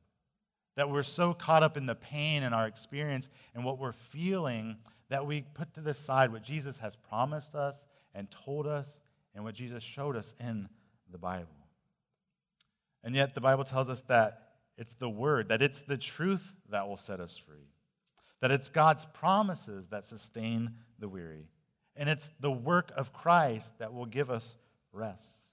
That 0.76 0.90
we're 0.90 1.04
so 1.04 1.34
caught 1.34 1.64
up 1.64 1.78
in 1.78 1.86
the 1.86 1.96
pain 1.96 2.44
and 2.44 2.54
our 2.54 2.68
experience 2.68 3.30
and 3.54 3.64
what 3.64 3.80
we're 3.80 3.92
feeling 3.92 4.78
that 5.10 5.26
we 5.26 5.42
put 5.42 5.74
to 5.76 5.82
the 5.82 5.94
side 5.94 6.32
what 6.32 6.44
Jesus 6.44 6.80
has 6.80 6.96
promised 6.96 7.54
us 7.54 7.86
and 8.16 8.32
told 8.32 8.66
us 8.66 9.02
and 9.36 9.44
what 9.44 9.56
Jesus 9.56 9.84
showed 9.84 10.16
us 10.16 10.34
in 10.40 10.68
the 11.12 11.18
Bible. 11.18 11.48
And 13.04 13.14
yet, 13.14 13.36
the 13.36 13.42
Bible 13.42 13.64
tells 13.64 13.90
us 13.90 14.02
that 14.04 14.54
it's 14.78 14.96
the 14.96 15.10
Word, 15.10 15.50
that 15.50 15.62
it's 15.62 15.82
the 15.82 15.98
truth 15.98 16.56
that 16.70 16.88
will 16.88 16.98
set 16.98 17.20
us 17.20 17.38
free, 17.38 17.70
that 18.42 18.52
it's 18.52 18.70
God's 18.70 19.06
promises 19.06 19.88
that 19.90 20.06
sustain 20.06 20.76
the 20.98 21.10
weary, 21.10 21.50
and 21.96 22.10
it's 22.10 22.30
the 22.40 22.52
work 22.52 22.92
of 22.96 23.14
Christ 23.14 23.78
that 23.80 23.94
will 23.94 24.06
give 24.06 24.30
us 24.30 24.58
rest. 24.92 25.52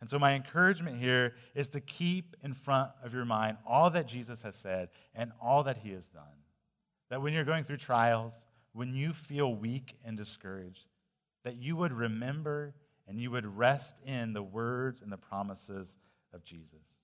And 0.00 0.10
so, 0.10 0.18
my 0.18 0.34
encouragement 0.34 0.98
here 0.98 1.34
is 1.54 1.70
to 1.70 1.80
keep 1.80 2.36
in 2.42 2.52
front 2.52 2.90
of 3.02 3.14
your 3.14 3.24
mind 3.24 3.56
all 3.66 3.88
that 3.90 4.06
Jesus 4.06 4.42
has 4.42 4.54
said 4.54 4.90
and 5.14 5.32
all 5.40 5.62
that 5.62 5.78
he 5.78 5.92
has 5.92 6.08
done. 6.08 6.22
That 7.08 7.22
when 7.22 7.32
you're 7.32 7.44
going 7.44 7.64
through 7.64 7.78
trials, 7.78 8.44
when 8.72 8.92
you 8.92 9.12
feel 9.12 9.54
weak 9.54 9.96
and 10.04 10.16
discouraged, 10.16 10.86
that 11.44 11.56
you 11.56 11.76
would 11.76 11.92
remember 11.92 12.74
and 13.06 13.18
you 13.18 13.30
would 13.30 13.46
rest 13.46 14.00
in 14.04 14.32
the 14.32 14.42
words 14.42 15.00
and 15.00 15.12
the 15.12 15.16
promises 15.16 15.96
of 16.32 16.44
Jesus. 16.44 17.00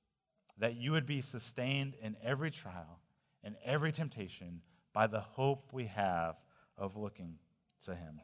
That 0.59 0.77
you 0.77 0.93
would 0.93 1.07
be 1.07 1.21
sustained 1.21 1.95
in 2.03 2.17
every 2.23 2.51
trial 2.51 3.01
and 3.43 3.57
every 3.65 3.93
temptation 3.93 4.61
by 4.93 5.07
the 5.07 5.21
hope 5.21 5.71
we 5.73 5.87
have 5.87 6.37
of 6.77 6.97
looking 6.97 7.37
to 7.85 7.95
Him. 7.95 8.21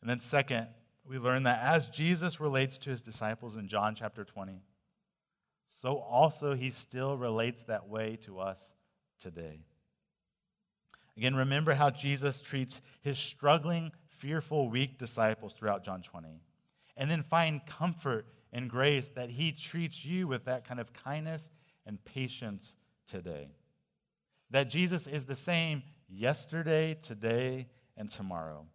And 0.00 0.10
then, 0.10 0.20
second, 0.20 0.68
we 1.04 1.18
learn 1.18 1.44
that 1.44 1.62
as 1.62 1.88
Jesus 1.88 2.40
relates 2.40 2.78
to 2.78 2.90
his 2.90 3.00
disciples 3.00 3.56
in 3.56 3.68
John 3.68 3.94
chapter 3.94 4.24
20, 4.24 4.60
so 5.68 5.98
also 5.98 6.54
he 6.54 6.70
still 6.70 7.16
relates 7.16 7.64
that 7.64 7.88
way 7.88 8.16
to 8.22 8.38
us 8.38 8.74
today. 9.20 9.60
Again, 11.16 11.34
remember 11.34 11.74
how 11.74 11.90
Jesus 11.90 12.42
treats 12.42 12.82
his 13.00 13.18
struggling, 13.18 13.92
fearful, 14.08 14.68
weak 14.68 14.98
disciples 14.98 15.52
throughout 15.52 15.84
John 15.84 16.02
20. 16.02 16.40
And 16.96 17.10
then 17.10 17.22
find 17.22 17.64
comfort 17.66 18.26
and 18.52 18.70
grace 18.70 19.10
that 19.10 19.30
he 19.30 19.52
treats 19.52 20.04
you 20.04 20.26
with 20.26 20.44
that 20.44 20.66
kind 20.66 20.80
of 20.80 20.92
kindness 20.92 21.50
and 21.86 22.02
patience 22.04 22.76
today. 23.06 23.48
That 24.50 24.68
Jesus 24.70 25.06
is 25.06 25.24
the 25.24 25.34
same 25.34 25.82
yesterday, 26.08 26.94
today, 27.02 27.68
and 27.96 28.10
tomorrow. 28.10 28.66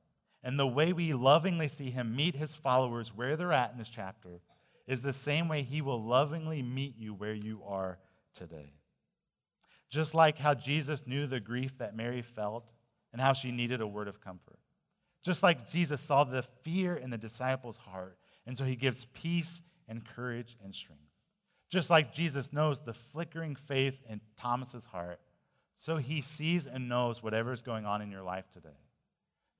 And 0.43 0.59
the 0.59 0.67
way 0.67 0.91
we 0.91 1.13
lovingly 1.13 1.67
see 1.67 1.91
him 1.91 2.15
meet 2.15 2.35
his 2.35 2.55
followers 2.55 3.15
where 3.15 3.35
they're 3.35 3.53
at 3.53 3.71
in 3.71 3.77
this 3.77 3.89
chapter 3.89 4.41
is 4.87 5.01
the 5.01 5.13
same 5.13 5.47
way 5.47 5.61
he 5.61 5.81
will 5.81 6.03
lovingly 6.03 6.61
meet 6.61 6.97
you 6.97 7.13
where 7.13 7.33
you 7.33 7.61
are 7.67 7.99
today. 8.33 8.73
Just 9.89 10.15
like 10.15 10.37
how 10.37 10.53
Jesus 10.53 11.05
knew 11.05 11.27
the 11.27 11.39
grief 11.39 11.77
that 11.77 11.95
Mary 11.95 12.21
felt 12.21 12.71
and 13.11 13.21
how 13.21 13.33
she 13.33 13.51
needed 13.51 13.81
a 13.81 13.87
word 13.87 14.07
of 14.07 14.21
comfort. 14.21 14.59
Just 15.23 15.43
like 15.43 15.69
Jesus 15.69 16.01
saw 16.01 16.23
the 16.23 16.43
fear 16.61 16.95
in 16.95 17.09
the 17.09 17.17
disciples' 17.17 17.77
heart, 17.77 18.17
and 18.47 18.57
so 18.57 18.63
he 18.63 18.75
gives 18.75 19.05
peace 19.05 19.61
and 19.87 20.03
courage 20.03 20.57
and 20.63 20.73
strength. 20.73 21.03
Just 21.69 21.89
like 21.89 22.11
Jesus 22.11 22.51
knows 22.51 22.79
the 22.79 22.93
flickering 22.93 23.55
faith 23.55 24.01
in 24.09 24.21
Thomas's 24.35 24.87
heart, 24.87 25.19
so 25.75 25.97
he 25.97 26.21
sees 26.21 26.65
and 26.65 26.89
knows 26.89 27.21
whatever 27.21 27.51
is 27.51 27.61
going 27.61 27.85
on 27.85 28.01
in 28.01 28.11
your 28.11 28.23
life 28.23 28.49
today. 28.51 28.69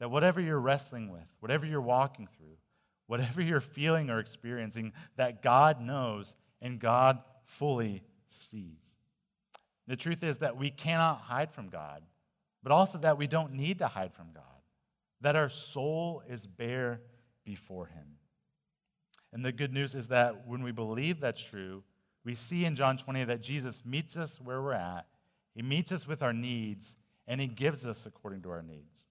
That 0.02 0.10
whatever 0.10 0.41
you're 0.41 0.60
wrestling 0.60 1.12
with, 1.12 1.28
whatever 1.41 1.64
you're 1.64 1.80
walking 1.80 2.28
through, 2.36 2.58
whatever 3.06 3.39
you're 3.39 3.62
feeling 3.62 4.10
or 4.10 4.20
experiencing, 4.20 4.93
that 5.16 5.43
God 5.43 5.80
knows 5.80 6.36
and 6.60 6.80
God 6.80 7.20
fully 7.45 8.02
sees. 8.28 8.97
The 9.86 9.95
truth 9.95 10.24
is 10.24 10.39
that 10.39 10.58
we 10.58 10.72
cannot 10.72 11.22
hide 11.22 11.52
from 11.52 11.70
God, 11.70 12.02
but 12.64 12.72
also 12.72 12.97
that 12.97 13.20
we 13.20 13.28
don't 13.28 13.54
need 13.54 13.78
to 13.78 13.88
hide 13.88 14.12
from 14.12 14.32
God, 14.34 14.43
that 15.22 15.36
our 15.36 15.49
soul 15.49 16.24
is 16.28 16.47
bare 16.47 17.02
before 17.45 17.86
Him. 17.86 18.18
And 19.32 19.45
the 19.45 19.52
good 19.52 19.72
news 19.72 19.93
is 19.93 20.08
that 20.08 20.47
when 20.47 20.64
we 20.64 20.72
believe 20.72 21.20
that's 21.20 21.43
true, 21.43 21.84
we 22.26 22.34
see 22.34 22.66
in 22.66 22.76
John 22.76 22.97
20 22.97 23.26
that 23.26 23.43
Jesus 23.43 23.84
meets 23.86 24.18
us 24.18 24.41
where 24.41 24.64
we're 24.64 24.74
at, 24.74 25.06
He 25.54 25.62
meets 25.62 25.91
us 25.91 26.08
with 26.08 26.24
our 26.24 26.34
needs, 26.34 26.95
and 27.28 27.39
He 27.39 27.45
gives 27.45 27.86
us 27.86 28.08
according 28.08 28.41
to 28.41 28.49
our 28.49 28.64
needs. 28.64 29.06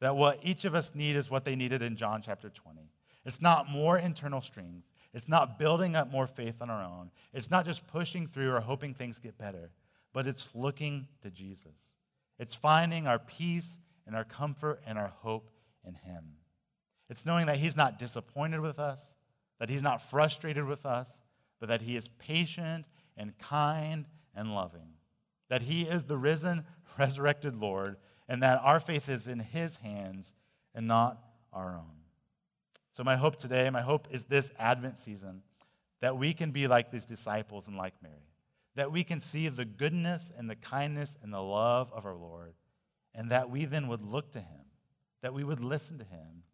That 0.00 0.16
what 0.16 0.40
each 0.42 0.64
of 0.64 0.74
us 0.74 0.94
need 0.94 1.16
is 1.16 1.30
what 1.30 1.44
they 1.44 1.56
needed 1.56 1.82
in 1.82 1.96
John 1.96 2.22
chapter 2.22 2.48
20. 2.48 2.80
It's 3.24 3.42
not 3.42 3.70
more 3.70 3.98
internal 3.98 4.40
strength. 4.40 4.88
It's 5.12 5.28
not 5.28 5.58
building 5.58 5.96
up 5.96 6.10
more 6.10 6.26
faith 6.26 6.62
on 6.62 6.70
our 6.70 6.82
own. 6.82 7.10
It's 7.32 7.50
not 7.50 7.64
just 7.64 7.86
pushing 7.86 8.26
through 8.26 8.52
or 8.52 8.60
hoping 8.60 8.94
things 8.94 9.18
get 9.18 9.36
better, 9.36 9.72
but 10.12 10.26
it's 10.26 10.54
looking 10.54 11.08
to 11.22 11.30
Jesus. 11.30 11.96
It's 12.38 12.54
finding 12.54 13.06
our 13.06 13.18
peace 13.18 13.80
and 14.06 14.16
our 14.16 14.24
comfort 14.24 14.80
and 14.86 14.98
our 14.98 15.12
hope 15.18 15.50
in 15.84 15.94
Him. 15.94 16.36
It's 17.08 17.26
knowing 17.26 17.46
that 17.46 17.58
He's 17.58 17.76
not 17.76 17.98
disappointed 17.98 18.60
with 18.60 18.78
us, 18.78 19.14
that 19.58 19.68
He's 19.68 19.82
not 19.82 20.00
frustrated 20.00 20.64
with 20.64 20.86
us, 20.86 21.20
but 21.58 21.68
that 21.68 21.82
He 21.82 21.96
is 21.96 22.08
patient 22.08 22.86
and 23.16 23.36
kind 23.38 24.06
and 24.34 24.54
loving. 24.54 24.94
That 25.48 25.62
He 25.62 25.82
is 25.82 26.04
the 26.04 26.16
risen, 26.16 26.64
resurrected 26.98 27.56
Lord 27.56 27.96
and 28.30 28.44
that 28.44 28.60
our 28.62 28.78
faith 28.78 29.08
is 29.08 29.26
in 29.26 29.40
His 29.40 29.78
hands 29.78 30.34
and 30.72 30.86
not 30.86 31.18
our 31.52 31.74
own. 31.74 31.96
So, 32.92 33.02
my 33.02 33.16
hope 33.16 33.36
today, 33.36 33.68
my 33.70 33.80
hope 33.80 34.06
is 34.12 34.24
this 34.24 34.52
Advent 34.56 34.98
season 34.98 35.42
that 36.00 36.16
we 36.16 36.32
can 36.32 36.52
be 36.52 36.68
like 36.68 36.92
these 36.92 37.04
disciples 37.04 37.66
and 37.66 37.76
like 37.76 37.94
Mary, 38.00 38.30
that 38.76 38.92
we 38.92 39.02
can 39.02 39.20
see 39.20 39.48
the 39.48 39.64
goodness 39.64 40.32
and 40.34 40.48
the 40.48 40.54
kindness 40.54 41.18
and 41.22 41.34
the 41.34 41.42
love 41.42 41.92
of 41.92 42.06
our 42.06 42.14
Lord, 42.14 42.54
and 43.16 43.32
that 43.32 43.50
we 43.50 43.64
then 43.64 43.88
would 43.88 44.02
look 44.02 44.30
to 44.32 44.38
Him, 44.38 44.64
that 45.22 45.34
we 45.34 45.42
would 45.42 45.60
listen 45.60 45.98
to 45.98 46.04
Him, 46.04 46.44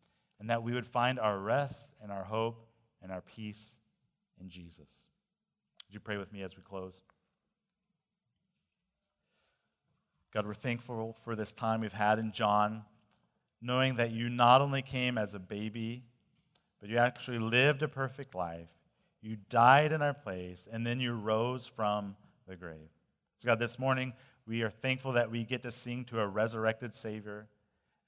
and 0.41 0.49
that 0.49 0.63
we 0.63 0.73
would 0.73 0.87
find 0.87 1.21
our 1.21 1.39
rest 1.39 1.93
and 2.03 2.11
our 2.11 2.25
hope 2.25 2.67
and 3.03 3.13
our 3.13 3.21
peace 3.21 3.77
in 4.41 4.49
Jesus. 4.49 5.11
Would 5.87 5.95
you 5.95 6.01
pray 6.01 6.17
with 6.17 6.33
me 6.33 6.41
as 6.41 6.57
we 6.57 6.63
close? 6.63 7.03
God, 10.33 10.47
we're 10.47 10.55
thankful 10.55 11.17
for 11.21 11.35
this 11.35 11.53
time 11.53 11.81
we've 11.81 11.93
had 11.93 12.19
in 12.19 12.33
John, 12.33 12.85
knowing 13.63 13.95
that 13.95 14.11
you 14.11 14.29
not 14.29 14.61
only 14.61 14.83
came 14.83 15.17
as 15.17 15.35
a 15.35 15.39
baby, 15.39 16.05
but 16.81 16.91
you 16.91 16.99
actually 16.99 17.39
lived 17.39 17.83
a 17.83 17.89
perfect 17.89 18.35
life. 18.35 18.69
You 19.23 19.37
died 19.49 19.93
in 19.93 20.03
our 20.03 20.15
place, 20.15 20.69
and 20.71 20.87
then 20.87 21.01
you 21.01 21.13
rose 21.15 21.67
from 21.67 22.17
the 22.47 22.57
grave. 22.57 22.91
So, 23.39 23.47
God, 23.47 23.59
this 23.59 23.79
morning, 23.79 24.13
we 24.47 24.63
are 24.63 24.71
thankful 24.71 25.13
that 25.13 25.31
we 25.31 25.43
get 25.43 25.63
to 25.63 25.73
sing 25.73 26.05
to 26.07 26.21
a 26.21 26.27
resurrected 26.27 26.95
Savior 26.95 27.49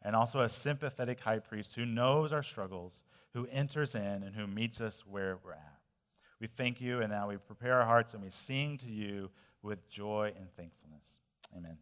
and 0.03 0.15
also 0.15 0.41
a 0.41 0.49
sympathetic 0.49 1.21
high 1.21 1.41
priest 1.41 1.75
who 1.75 1.85
knows 1.85 2.33
our 2.33 2.43
struggles, 2.43 3.03
who 3.35 3.47
enters 3.51 3.95
in, 3.95 4.23
and 4.23 4.35
who 4.37 4.47
meets 4.47 4.81
us 4.81 5.05
where 5.07 5.39
we're 5.45 5.53
at. 5.53 5.79
We 6.41 6.47
thank 6.47 6.81
you, 6.81 7.01
and 7.01 7.11
now 7.11 7.29
we 7.29 7.37
prepare 7.37 7.81
our 7.81 7.87
hearts 7.87 8.15
and 8.15 8.23
we 8.23 8.31
sing 8.31 8.79
to 8.79 8.91
you 8.91 9.31
with 9.63 9.89
joy 9.89 10.33
and 10.37 10.49
thankfulness. 10.55 11.19
Amen. 11.57 11.79